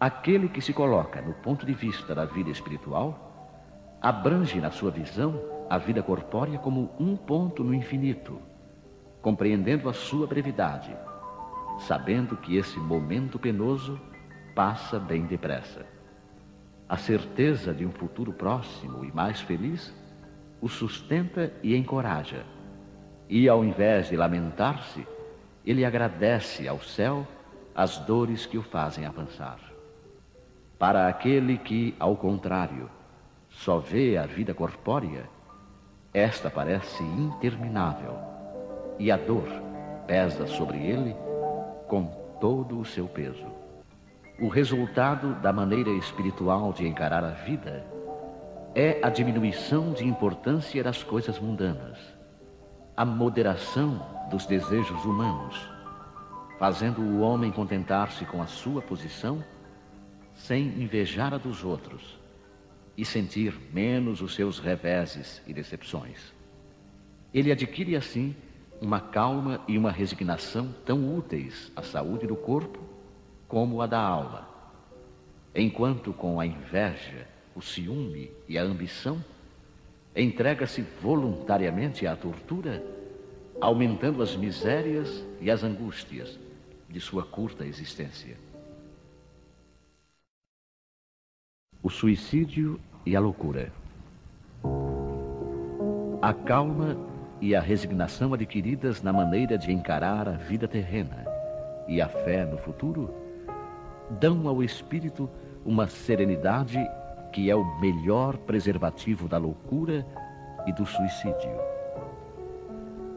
[0.00, 5.40] aquele que se coloca no ponto de vista da vida espiritual abrange na sua visão
[5.70, 8.42] a vida corpórea como um ponto no infinito,
[9.20, 10.92] compreendendo a sua brevidade,
[11.78, 14.00] sabendo que esse momento penoso
[14.52, 15.91] passa bem depressa.
[16.92, 19.94] A certeza de um futuro próximo e mais feliz
[20.60, 22.44] o sustenta e encoraja.
[23.30, 25.06] E ao invés de lamentar-se,
[25.64, 27.26] ele agradece ao céu
[27.74, 29.58] as dores que o fazem avançar.
[30.78, 32.90] Para aquele que, ao contrário,
[33.48, 35.24] só vê a vida corpórea,
[36.12, 38.18] esta parece interminável
[38.98, 39.48] e a dor
[40.06, 41.16] pesa sobre ele
[41.88, 42.04] com
[42.38, 43.51] todo o seu peso.
[44.40, 47.84] O resultado da maneira espiritual de encarar a vida
[48.74, 51.98] é a diminuição de importância das coisas mundanas,
[52.96, 55.70] a moderação dos desejos humanos,
[56.58, 59.44] fazendo o homem contentar-se com a sua posição
[60.34, 62.18] sem invejar a dos outros
[62.96, 66.32] e sentir menos os seus reveses e decepções.
[67.34, 68.34] Ele adquire assim
[68.80, 72.91] uma calma e uma resignação tão úteis à saúde do corpo
[73.52, 74.48] como a da alma.
[75.54, 79.22] Enquanto com a inveja, o ciúme e a ambição
[80.16, 82.82] entrega-se voluntariamente à tortura,
[83.60, 86.38] aumentando as misérias e as angústias
[86.88, 88.38] de sua curta existência.
[91.82, 93.70] O suicídio e a loucura.
[96.22, 96.96] A calma
[97.38, 101.26] e a resignação adquiridas na maneira de encarar a vida terrena
[101.86, 103.21] e a fé no futuro
[104.20, 105.28] dão ao espírito
[105.64, 106.78] uma serenidade
[107.32, 110.06] que é o melhor preservativo da loucura
[110.66, 111.58] e do suicídio.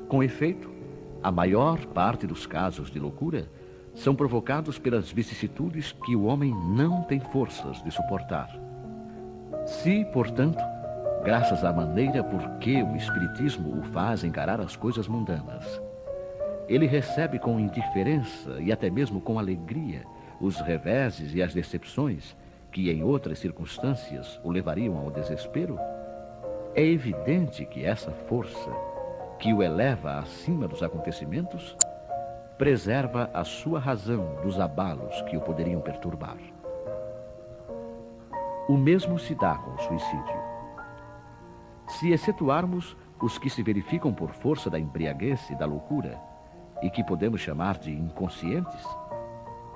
[0.08, 0.72] Com efeito,
[1.22, 3.50] a maior parte dos casos de loucura
[3.94, 8.50] são provocados pelas vicissitudes que o homem não tem forças de suportar.
[9.66, 10.64] Se, portanto,
[11.24, 15.82] graças à maneira por que o Espiritismo o faz encarar as coisas mundanas,
[16.68, 20.04] ele recebe com indiferença e até mesmo com alegria
[20.40, 22.36] os reveses e as decepções
[22.72, 25.80] que em outras circunstâncias o levariam ao desespero,
[26.76, 28.70] é evidente que essa força
[29.40, 31.76] que o eleva acima dos acontecimentos
[32.58, 36.38] preserva a sua razão dos abalos que o poderiam perturbar.
[38.68, 40.44] O mesmo se dá com o suicídio.
[41.88, 46.20] Se excetuarmos os que se verificam por força da embriaguez e da loucura,
[46.82, 48.86] e que podemos chamar de inconscientes,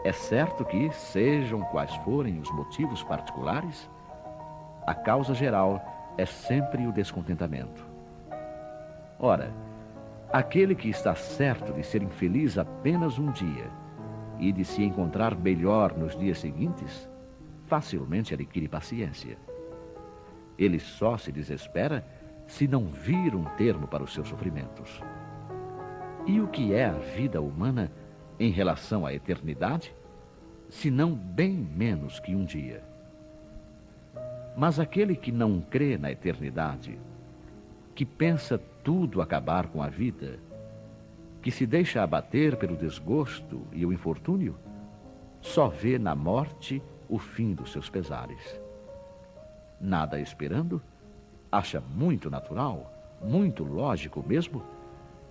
[0.04, 3.90] é certo que, sejam quais forem os motivos particulares,
[4.88, 5.84] a causa geral
[6.18, 7.86] é sempre o descontentamento.
[9.20, 9.52] Ora,
[10.32, 13.70] aquele que está certo de ser infeliz apenas um dia
[14.40, 17.10] e de se encontrar melhor nos dias seguintes,
[17.66, 19.38] facilmente adquire paciência.
[20.58, 22.06] Ele só se desespera
[22.48, 25.04] se não vir um termo para os seus sofrimentos.
[26.26, 27.92] E o que é a vida humana
[28.40, 29.94] em relação à eternidade,
[30.70, 32.84] se não bem menos que um dia.
[34.56, 36.98] Mas aquele que não crê na eternidade,
[37.94, 40.40] que pensa tudo acabar com a vida,
[41.42, 44.58] que se deixa abater pelo desgosto e o infortúnio,
[45.42, 48.60] só vê na morte o fim dos seus pesares.
[49.82, 50.82] Nada esperando,
[51.52, 54.64] acha muito natural, muito lógico mesmo,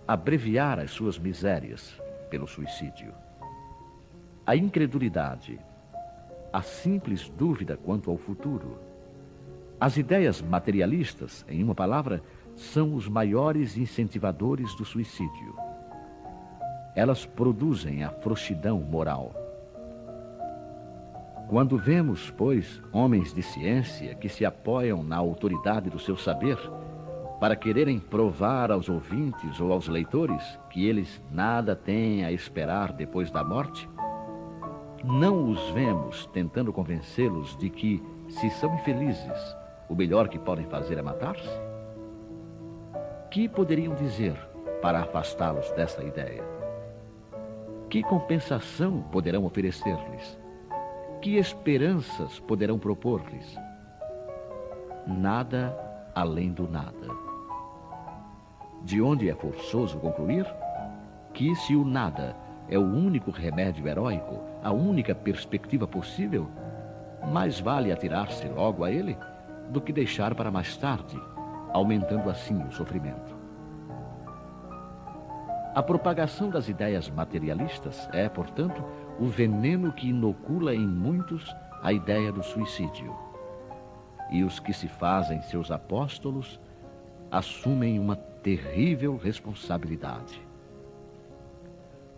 [0.07, 3.13] abreviar as suas misérias pelo suicídio.
[4.47, 5.59] A incredulidade,
[6.53, 8.79] a simples dúvida quanto ao futuro,
[9.81, 12.23] as ideias materialistas, em uma palavra,
[12.57, 15.55] são os maiores incentivadores do suicídio.
[16.97, 19.33] Elas produzem a frouxidão moral.
[21.49, 26.59] Quando vemos, pois, homens de ciência que se apoiam na autoridade do seu saber,
[27.41, 33.31] para quererem provar aos ouvintes ou aos leitores que eles nada têm a esperar depois
[33.31, 33.89] da morte?
[35.05, 39.57] Não os vemos tentando convencê-los de que, se são infelizes,
[39.89, 41.49] o melhor que podem fazer é matar-se?
[43.31, 44.35] Que poderiam dizer
[44.83, 46.43] para afastá-los dessa ideia?
[47.89, 50.39] Que compensação poderão oferecer-lhes?
[51.23, 53.57] Que esperanças poderão propor-lhes?
[55.07, 55.77] Nada
[56.15, 57.28] além do nada
[58.83, 60.47] de onde é forçoso concluir
[61.33, 62.37] que, se o nada
[62.69, 66.49] é o único remédio heróico, a única perspectiva possível,
[67.33, 69.17] mais vale atirar-se logo a ele
[69.71, 71.21] do que deixar para mais tarde,
[71.73, 73.37] aumentando assim o sofrimento.
[75.75, 78.83] A propagação das ideias materialistas é, portanto,
[79.21, 83.15] o veneno que inocula em muitos a ideia do suicídio.
[84.31, 86.61] E os que se fazem seus apóstolos
[87.31, 90.41] assumem uma terrível responsabilidade.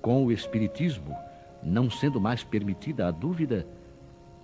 [0.01, 1.17] Com o Espiritismo,
[1.63, 3.67] não sendo mais permitida a dúvida,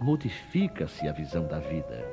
[0.00, 2.04] modifica-se a visão da vida.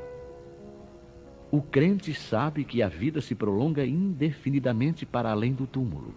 [1.51, 6.15] O crente sabe que a vida se prolonga indefinidamente para além do túmulo,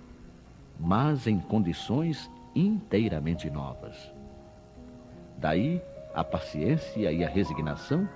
[0.79, 4.13] mas em condições inteiramente novas.
[5.37, 5.83] Daí
[6.15, 8.09] a paciência e a resignação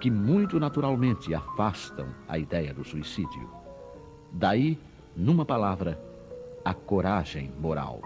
[0.00, 3.63] que muito naturalmente afastam a ideia do suicídio.
[4.36, 4.76] Daí,
[5.16, 5.96] numa palavra,
[6.64, 8.00] a coragem moral.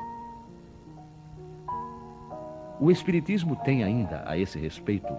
[2.79, 5.17] O Espiritismo tem ainda, a esse respeito,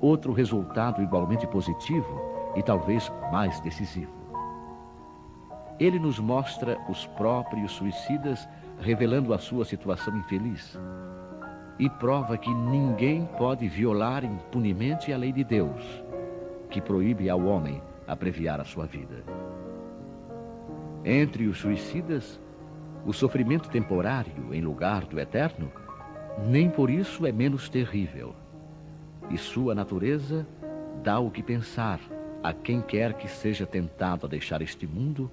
[0.00, 2.18] outro resultado igualmente positivo
[2.56, 4.10] e talvez mais decisivo.
[5.78, 8.48] Ele nos mostra os próprios suicidas
[8.80, 10.78] revelando a sua situação infeliz
[11.78, 16.02] e prova que ninguém pode violar impunemente a lei de Deus,
[16.70, 19.51] que proíbe ao homem abreviar a sua vida.
[21.04, 22.40] Entre os suicidas,
[23.04, 25.70] o sofrimento temporário em lugar do eterno,
[26.46, 28.34] nem por isso é menos terrível.
[29.28, 30.46] E sua natureza
[31.02, 31.98] dá o que pensar
[32.42, 35.30] a quem quer que seja tentado a deixar este mundo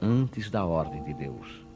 [0.00, 1.66] antes da ordem de Deus.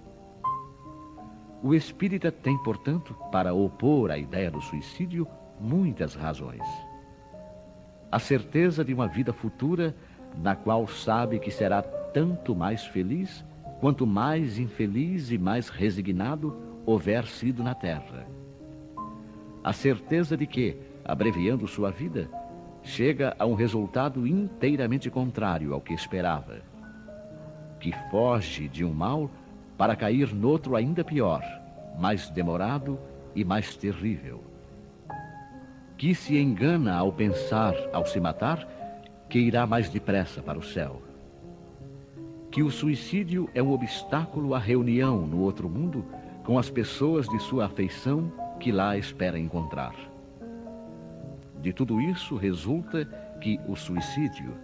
[1.63, 5.27] O espírita tem, portanto, para opor à ideia do suicídio,
[5.61, 6.63] muitas razões.
[8.11, 9.95] A certeza de uma vida futura
[10.37, 13.45] na qual sabe que será tanto mais feliz
[13.81, 18.27] quanto mais infeliz e mais resignado houver sido na terra.
[19.63, 22.31] A certeza de que, abreviando sua vida,
[22.83, 26.61] chega a um resultado inteiramente contrário ao que esperava,
[27.81, 29.29] que foge de um mal
[29.77, 31.43] para cair noutro ainda pior,
[31.99, 32.99] mais demorado
[33.35, 34.43] e mais terrível.
[35.99, 38.67] Que se engana ao pensar, ao se matar,
[39.29, 41.03] que irá mais depressa para o céu.
[42.51, 46.05] Que o suicídio é um obstáculo à reunião no outro mundo
[46.45, 49.95] com as pessoas de sua afeição que lá espera encontrar.
[51.61, 53.05] De tudo isso resulta
[53.41, 54.55] que o suicídio,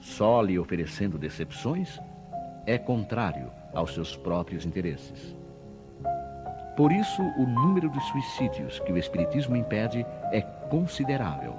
[0.00, 1.98] só lhe oferecendo decepções,
[2.66, 5.36] é contrário aos seus próprios interesses.
[6.76, 11.54] Por isso, o número de suicídios que o Espiritismo impede é considerável.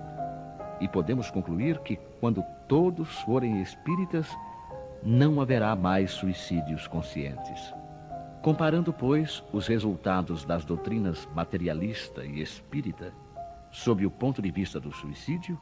[0.79, 4.27] E podemos concluir que, quando todos forem espíritas,
[5.03, 7.73] não haverá mais suicídios conscientes.
[8.41, 13.13] Comparando, pois, os resultados das doutrinas materialista e espírita,
[13.71, 15.59] sob o ponto de vista do suicídio,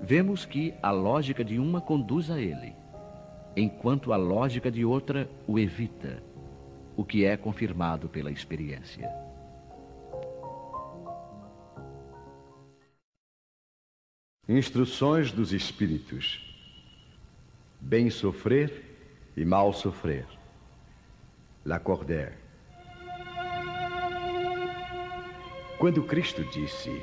[0.00, 2.74] vemos que a lógica de uma conduz a ele,
[3.56, 6.22] enquanto a lógica de outra o evita
[6.96, 9.25] o que é confirmado pela experiência.
[14.48, 16.40] Instruções dos Espíritos:
[17.80, 18.84] Bem sofrer
[19.36, 20.26] e mal sofrer.
[21.64, 22.34] Lacordaire.
[25.78, 27.02] Quando Cristo disse: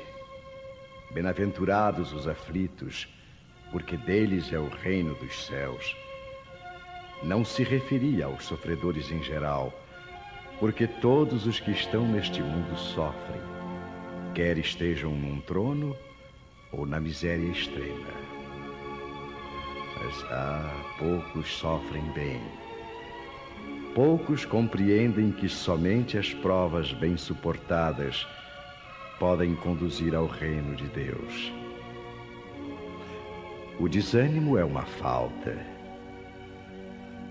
[1.12, 3.08] Bem-aventurados os aflitos,
[3.70, 5.96] porque deles é o reino dos céus,
[7.22, 9.72] não se referia aos sofredores em geral
[10.60, 13.40] porque todos os que estão neste mundo sofrem,
[14.34, 15.96] quer estejam num trono
[16.76, 18.12] ou na miséria extrema.
[20.02, 22.40] Mas ah, poucos sofrem bem.
[23.94, 28.26] Poucos compreendem que somente as provas bem suportadas
[29.18, 31.52] podem conduzir ao reino de Deus.
[33.78, 35.56] O desânimo é uma falta.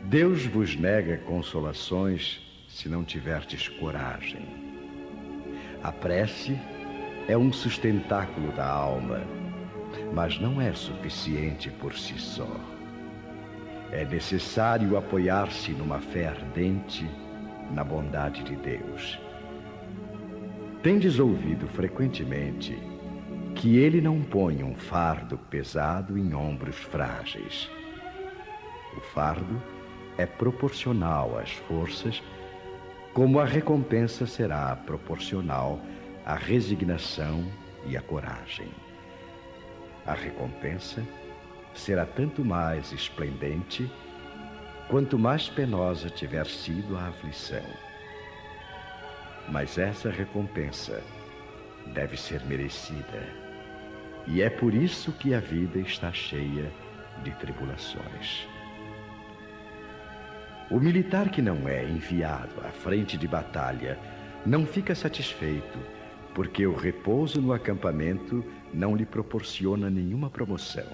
[0.06, 4.46] Deus vos nega consolações se não tiverdes coragem.
[5.82, 6.60] A prece
[7.28, 9.22] é um sustentáculo da alma,
[10.14, 12.50] mas não é suficiente por si só.
[13.92, 17.10] É necessário apoiar-se numa fé ardente
[17.72, 19.20] na bondade de Deus.
[20.82, 22.78] Tendes ouvido frequentemente
[23.56, 27.70] que ele não põe um fardo pesado em ombros frágeis.
[28.98, 29.62] O fardo
[30.18, 32.22] é proporcional às forças
[33.14, 35.80] como a recompensa será proporcional
[36.26, 37.46] à resignação
[37.86, 38.70] e à coragem.
[40.06, 41.04] A recompensa
[41.74, 43.90] será tanto mais esplendente
[44.88, 47.64] quanto mais penosa tiver sido a aflição.
[49.50, 51.02] Mas essa recompensa
[51.88, 53.28] deve ser merecida.
[54.26, 56.72] E é por isso que a vida está cheia
[57.24, 58.48] de tribulações.
[60.70, 64.00] O militar que não é enviado à frente de batalha
[64.46, 65.78] não fica satisfeito,
[66.34, 70.86] porque o repouso no acampamento não lhe proporciona nenhuma promoção.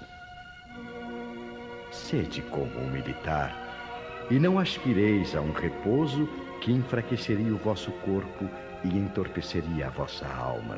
[1.92, 6.28] Sede como um militar, e não aspireis a um repouso
[6.62, 8.50] que enfraqueceria o vosso corpo
[8.84, 10.78] e entorpeceria a vossa alma.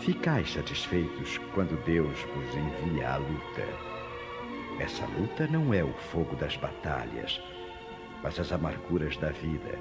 [0.00, 3.92] Ficais satisfeitos quando Deus vos envia à luta
[4.78, 7.40] essa luta não é o fogo das batalhas,
[8.22, 9.78] mas as amarguras da vida,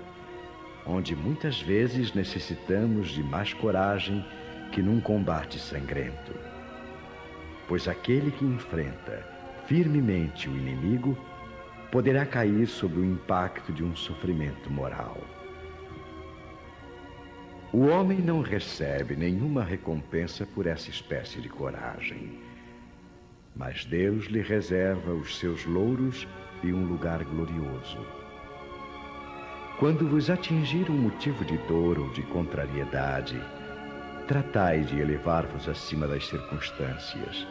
[0.86, 4.26] onde muitas vezes necessitamos de mais coragem
[4.72, 6.34] que num combate sangrento.
[7.68, 9.26] Pois aquele que enfrenta
[9.68, 11.18] firmemente o inimigo
[11.92, 15.18] poderá cair sob o impacto de um sofrimento moral.
[17.72, 22.52] O homem não recebe nenhuma recompensa por essa espécie de coragem
[23.56, 26.28] mas Deus lhe reserva os seus louros
[26.64, 28.21] e um lugar glorioso.
[29.82, 33.42] Quando vos atingir um motivo de dor ou de contrariedade,
[34.28, 37.48] tratai de elevar-vos acima das circunstâncias.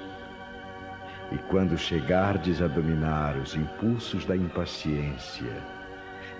[1.33, 5.53] E quando chegardes a dominar os impulsos da impaciência,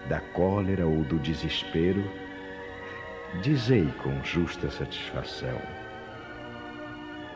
[0.09, 2.09] da cólera ou do desespero,
[3.43, 5.61] dizei com justa satisfação: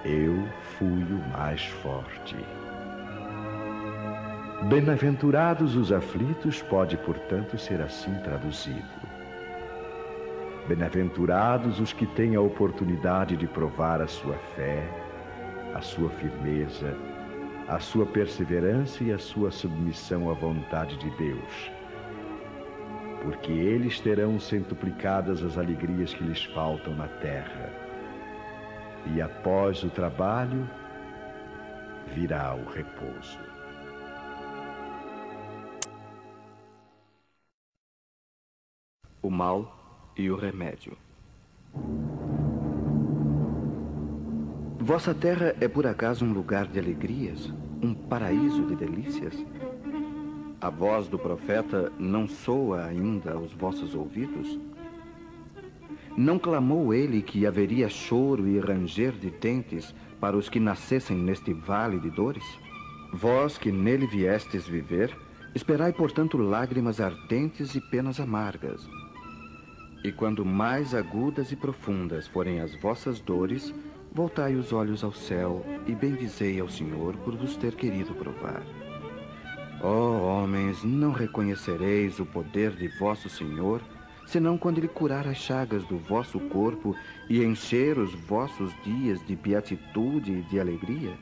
[0.05, 0.49] eu
[0.79, 2.37] fui o mais forte.
[4.63, 8.83] Bem-aventurados os aflitos pode, portanto, ser assim traduzido.
[10.67, 14.89] Bem-aventurados os que têm a oportunidade de provar a sua fé,
[15.75, 16.97] a sua firmeza,
[17.69, 21.71] a sua perseverança e a sua submissão à vontade de Deus.
[23.23, 27.71] Porque eles terão centuplicadas as alegrias que lhes faltam na terra.
[29.15, 30.67] E após o trabalho,
[32.15, 33.54] virá o repouso.
[39.25, 40.93] O mal e o remédio.
[44.79, 47.51] Vossa terra é por acaso um lugar de alegrias,
[47.83, 49.35] um paraíso de delícias?
[50.61, 54.61] A voz do profeta não soa ainda aos vossos ouvidos?
[56.15, 61.55] Não clamou ele que haveria choro e ranger de dentes para os que nascessem neste
[61.55, 62.45] vale de dores?
[63.11, 65.17] Vós que nele viestes viver,
[65.55, 68.87] esperai, portanto, lágrimas ardentes e penas amargas,
[70.05, 73.75] e quando mais agudas e profundas forem as vossas dores,
[74.13, 78.63] voltai os olhos ao céu e bendizei ao Senhor por vos ter querido provar.
[79.83, 83.81] Ó oh, homens, não reconhecereis o poder de vosso Senhor,
[84.27, 86.95] senão quando ele curar as chagas do vosso corpo
[87.29, 91.15] e encher os vossos dias de beatitude e de alegria?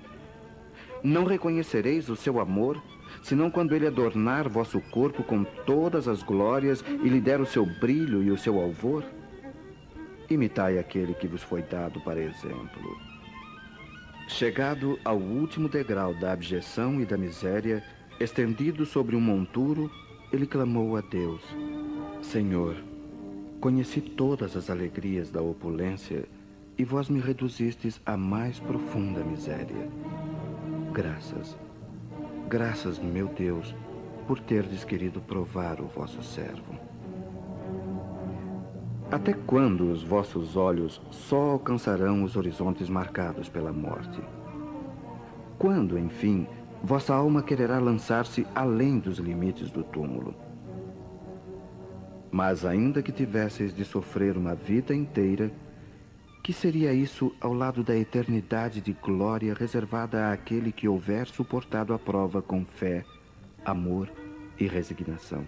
[1.05, 2.83] Não reconhecereis o seu amor,
[3.22, 7.66] senão quando ele adornar vosso corpo com todas as glórias e lhe der o seu
[7.66, 9.04] brilho e o seu alvor?
[10.30, 12.98] Imitai aquele que vos foi dado para exemplo.
[14.28, 17.84] Chegado ao último degrau da abjeção e da miséria,
[18.18, 19.90] estendido sobre um monturo,
[20.32, 21.42] ele clamou a Deus:
[22.22, 22.76] Senhor,
[23.60, 26.24] conheci todas as alegrias da opulência
[26.78, 29.88] e vós me reduzistes à mais profunda miséria.
[30.92, 31.56] Graças
[32.53, 33.74] Graças, meu Deus,
[34.26, 36.74] por terdes querido provar o vosso servo.
[39.11, 44.20] Até quando os vossos olhos só alcançarão os horizontes marcados pela morte?
[45.59, 46.46] Quando, enfim,
[46.84, 50.34] vossa alma quererá lançar-se além dos limites do túmulo?
[52.30, 55.50] Mas ainda que tivesseis de sofrer uma vida inteira,
[56.43, 61.99] que seria isso ao lado da eternidade de glória reservada àquele que houver suportado a
[61.99, 63.05] prova com fé,
[63.64, 64.11] amor
[64.59, 65.47] e resignação?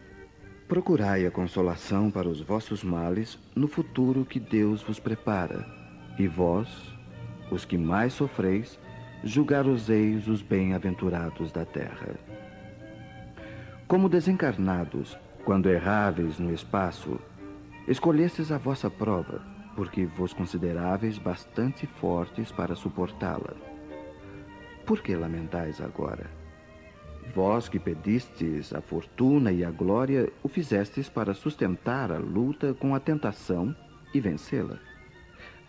[0.68, 5.66] Procurai a consolação para os vossos males no futuro que Deus vos prepara,
[6.16, 6.68] e vós,
[7.51, 8.78] os que mais sofreis,
[9.24, 12.14] julgar-os-eis os bem-aventurados da terra.
[13.88, 17.18] Como desencarnados, quando erráveis no espaço,
[17.88, 23.55] escolhestes a vossa prova, porque vos consideráveis bastante fortes para suportá-la.
[24.87, 26.31] Por que lamentais agora?
[27.35, 32.95] Vós que pedistes a fortuna e a glória, o fizestes para sustentar a luta com
[32.95, 33.75] a tentação
[34.12, 34.79] e vencê-la.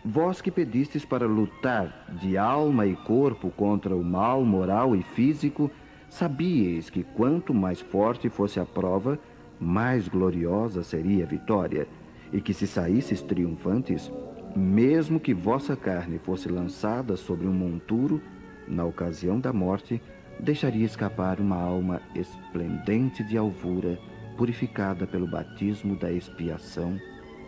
[0.04, 5.70] Vós que pedistes para lutar de alma e corpo contra o mal moral e físico,
[6.08, 9.18] sabíeis que quanto mais forte fosse a prova,
[9.58, 11.88] mais gloriosa seria a vitória
[12.32, 14.10] e que se saísseis triunfantes,
[14.54, 18.20] mesmo que vossa carne fosse lançada sobre um monturo,
[18.66, 20.00] na ocasião da morte,
[20.40, 23.98] deixaria escapar uma alma esplendente de alvura,
[24.36, 27.00] purificada pelo batismo da expiação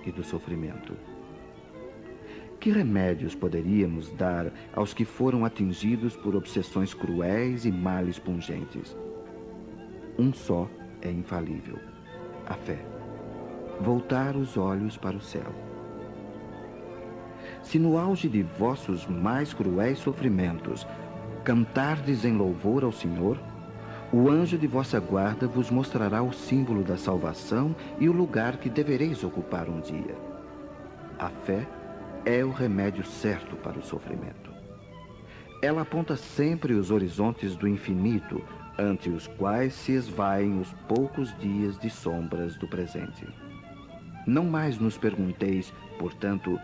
[0.07, 0.95] e do sofrimento.
[2.61, 8.97] Que remédios poderíamos dar aos que foram atingidos por obsessões cruéis e males pungentes?
[10.19, 10.69] Um só
[11.01, 11.79] é infalível:
[12.47, 12.88] a fé
[13.81, 15.53] voltar os olhos para o céu.
[17.63, 20.87] Se no auge de vossos mais cruéis sofrimentos
[21.45, 23.39] cantardes em louvor ao Senhor,
[24.13, 28.71] o anjo de vossa guarda vos mostrará o símbolo da salvação e o lugar que
[28.71, 30.17] devereis ocupar um dia.
[31.19, 31.67] A fé
[32.25, 34.51] é o remédio certo para o sofrimento.
[35.63, 38.43] Ela aponta sempre os horizontes do infinito,
[38.79, 43.27] ante os quais se esvaem os poucos dias de sombras do presente.
[44.29, 46.61] Não mais nos pergunteis, portanto,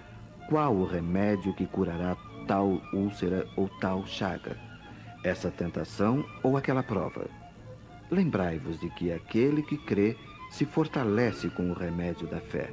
[0.50, 2.14] qual o remédio que curará
[2.46, 4.54] tal úlcera ou tal chaga,
[5.24, 7.26] essa tentação ou aquela prova.
[8.10, 10.14] Lembrai-vos de que aquele que crê
[10.50, 12.70] se fortalece com o remédio da fé,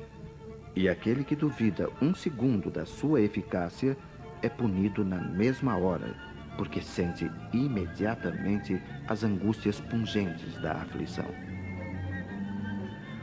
[0.76, 3.96] e aquele que duvida um segundo da sua eficácia
[4.42, 6.14] é punido na mesma hora,
[6.58, 8.78] porque sente imediatamente
[9.08, 11.51] as angústias pungentes da aflição.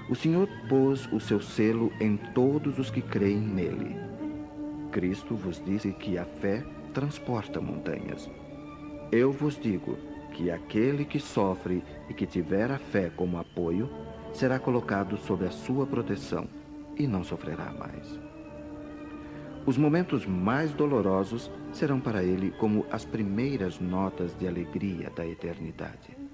[0.09, 3.95] O Senhor pôs o seu selo em todos os que creem nele.
[4.91, 8.31] Cristo vos disse que a fé transporta montanhas.
[9.13, 9.99] Eu vos digo
[10.33, 13.91] que aquele que sofre e que tiver a fé como apoio
[14.33, 16.49] será colocado sob a sua proteção
[16.97, 18.19] e não sofrerá mais.
[19.67, 26.28] Os momentos mais dolorosos serão para ele como as primeiras notas de alegria da eternidade.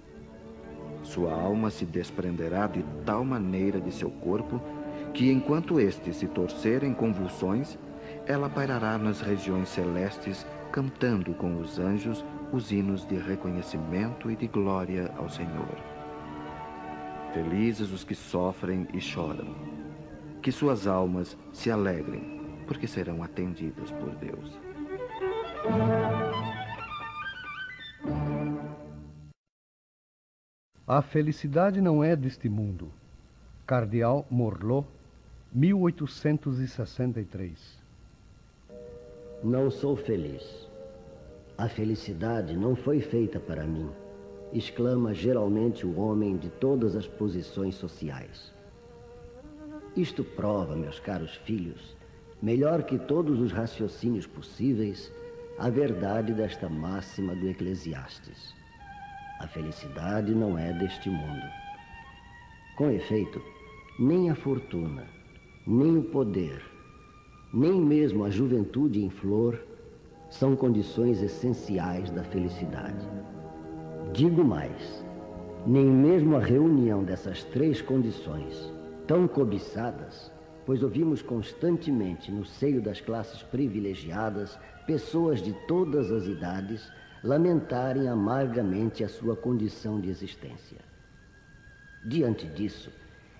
[1.04, 4.60] Sua alma se desprenderá de tal maneira de seu corpo
[5.12, 7.78] que, enquanto este se torcer em convulsões,
[8.26, 14.46] ela pairará nas regiões celestes, cantando com os anjos os hinos de reconhecimento e de
[14.46, 15.76] glória ao Senhor.
[17.32, 19.54] Felizes os que sofrem e choram,
[20.40, 24.58] que suas almas se alegrem, porque serão atendidas por Deus.
[30.86, 32.92] A felicidade não é deste mundo.
[33.66, 34.86] Cardeal Morlot,
[35.50, 37.78] 1863.
[39.42, 40.68] Não sou feliz.
[41.56, 43.88] A felicidade não foi feita para mim,
[44.52, 48.52] exclama geralmente o homem de todas as posições sociais.
[49.96, 51.96] Isto prova, meus caros filhos,
[52.42, 55.10] melhor que todos os raciocínios possíveis,
[55.58, 58.54] a verdade desta máxima do Eclesiastes.
[59.44, 61.46] A felicidade não é deste mundo.
[62.78, 63.42] Com efeito,
[63.98, 65.04] nem a fortuna,
[65.66, 66.62] nem o poder,
[67.52, 69.62] nem mesmo a juventude em flor
[70.30, 73.06] são condições essenciais da felicidade.
[74.14, 75.04] Digo mais,
[75.66, 78.72] nem mesmo a reunião dessas três condições,
[79.06, 80.32] tão cobiçadas,
[80.64, 86.90] pois ouvimos constantemente no seio das classes privilegiadas pessoas de todas as idades
[87.24, 90.76] lamentarem amargamente a sua condição de existência.
[92.04, 92.92] Diante disso,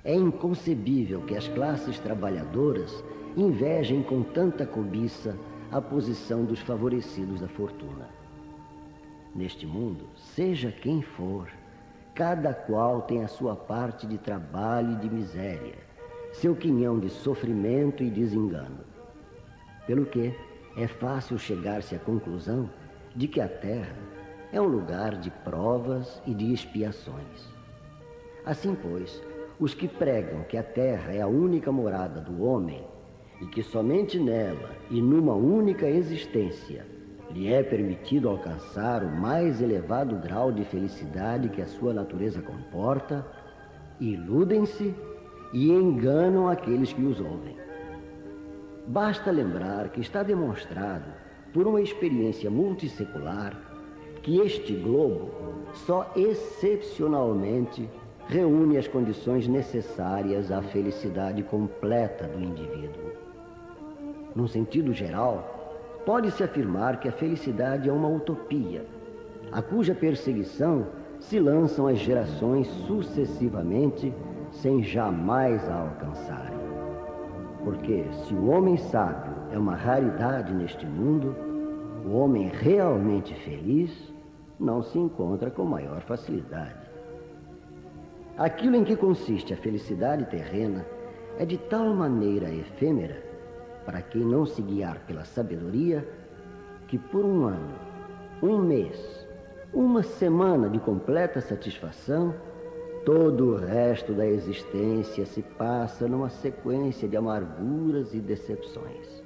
[0.03, 3.05] é inconcebível que as classes trabalhadoras
[3.37, 5.37] invejem com tanta cobiça
[5.71, 8.09] a posição dos favorecidos da fortuna.
[9.35, 11.51] Neste mundo, seja quem for,
[12.15, 15.77] cada qual tem a sua parte de trabalho e de miséria,
[16.33, 18.81] seu quinhão de sofrimento e desengano.
[19.87, 20.35] Pelo que
[20.75, 22.71] é fácil chegar-se à conclusão
[23.15, 23.97] de que a terra
[24.53, 27.49] é um lugar de provas e de expiações.
[28.45, 29.23] Assim, pois,
[29.59, 32.85] os que pregam que a terra é a única morada do homem
[33.41, 36.87] e que somente nela e numa única existência
[37.31, 43.27] lhe é permitido alcançar o mais elevado grau de felicidade que a sua natureza comporta,
[43.99, 44.95] iludem-se
[45.53, 47.57] e enganam aqueles que os ouvem.
[48.87, 51.24] Basta lembrar que está demonstrado
[51.55, 53.57] por uma experiência multissecular
[54.23, 55.31] que este globo
[55.73, 57.89] só excepcionalmente
[58.27, 63.13] reúne as condições necessárias à felicidade completa do indivíduo.
[64.35, 68.85] Num sentido geral, pode-se afirmar que a felicidade é uma utopia,
[69.53, 70.89] a cuja perseguição
[71.21, 74.13] se lançam as gerações sucessivamente
[74.51, 76.74] sem jamais a alcançarem.
[77.65, 81.35] Porque se o homem sábio é uma raridade neste mundo,
[82.05, 84.13] o homem realmente feliz
[84.61, 86.85] não se encontra com maior facilidade.
[88.37, 90.85] Aquilo em que consiste a felicidade terrena
[91.39, 93.23] é de tal maneira efêmera,
[93.87, 96.07] para quem não se guiar pela sabedoria,
[96.87, 97.75] que por um ano,
[98.43, 99.27] um mês,
[99.73, 102.35] uma semana de completa satisfação,
[103.05, 109.23] todo o resto da existência se passa numa sequência de amarguras e decepções.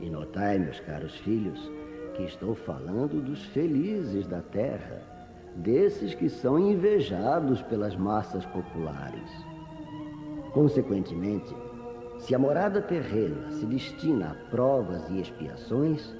[0.00, 1.70] E notai, meus caros filhos,
[2.14, 5.02] que estou falando dos felizes da terra,
[5.56, 9.30] desses que são invejados pelas massas populares.
[10.52, 11.54] Consequentemente,
[12.18, 16.14] se a morada terrena se destina a provas e expiações,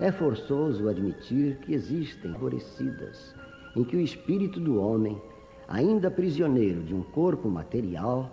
[0.00, 3.34] é forçoso admitir que existem favorecidas
[3.76, 5.20] em que o espírito do homem,
[5.68, 8.30] ainda prisioneiro de um corpo material,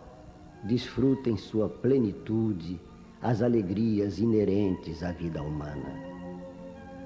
[0.64, 2.80] desfruta em sua plenitude
[3.22, 5.94] as alegrias inerentes à vida humana.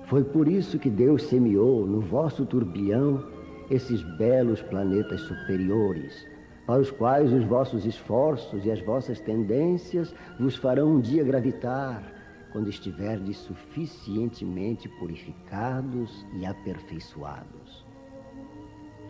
[0.06, 3.26] Foi por isso que Deus semeou no vosso turbilhão
[3.70, 6.28] esses belos planetas superiores,
[6.66, 12.04] para os quais os vossos esforços e as vossas tendências vos farão um dia gravitar,
[12.52, 17.86] quando estiverdes suficientemente purificados e aperfeiçoados.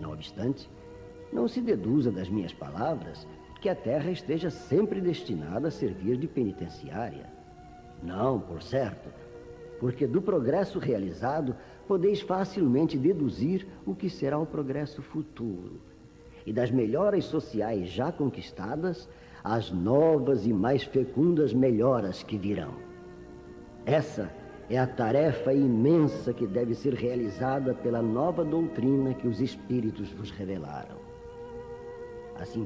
[0.02, 0.68] Não obstante,
[1.32, 3.28] não se deduza das minhas palavras
[3.62, 7.26] que a terra esteja sempre destinada a servir de penitenciária.
[8.04, 9.10] Não, por certo,
[9.80, 11.56] porque do progresso realizado
[11.88, 15.82] podeis facilmente deduzir o que será o progresso futuro.
[16.46, 19.10] E das melhoras sociais já conquistadas,
[19.44, 22.74] as novas e mais fecundas melhoras que virão.
[23.86, 24.32] Essa
[24.70, 30.32] é a tarefa imensa que deve ser realizada pela nova doutrina que os Espíritos vos
[30.32, 31.05] revelaram.
[32.36, 32.62] Assim,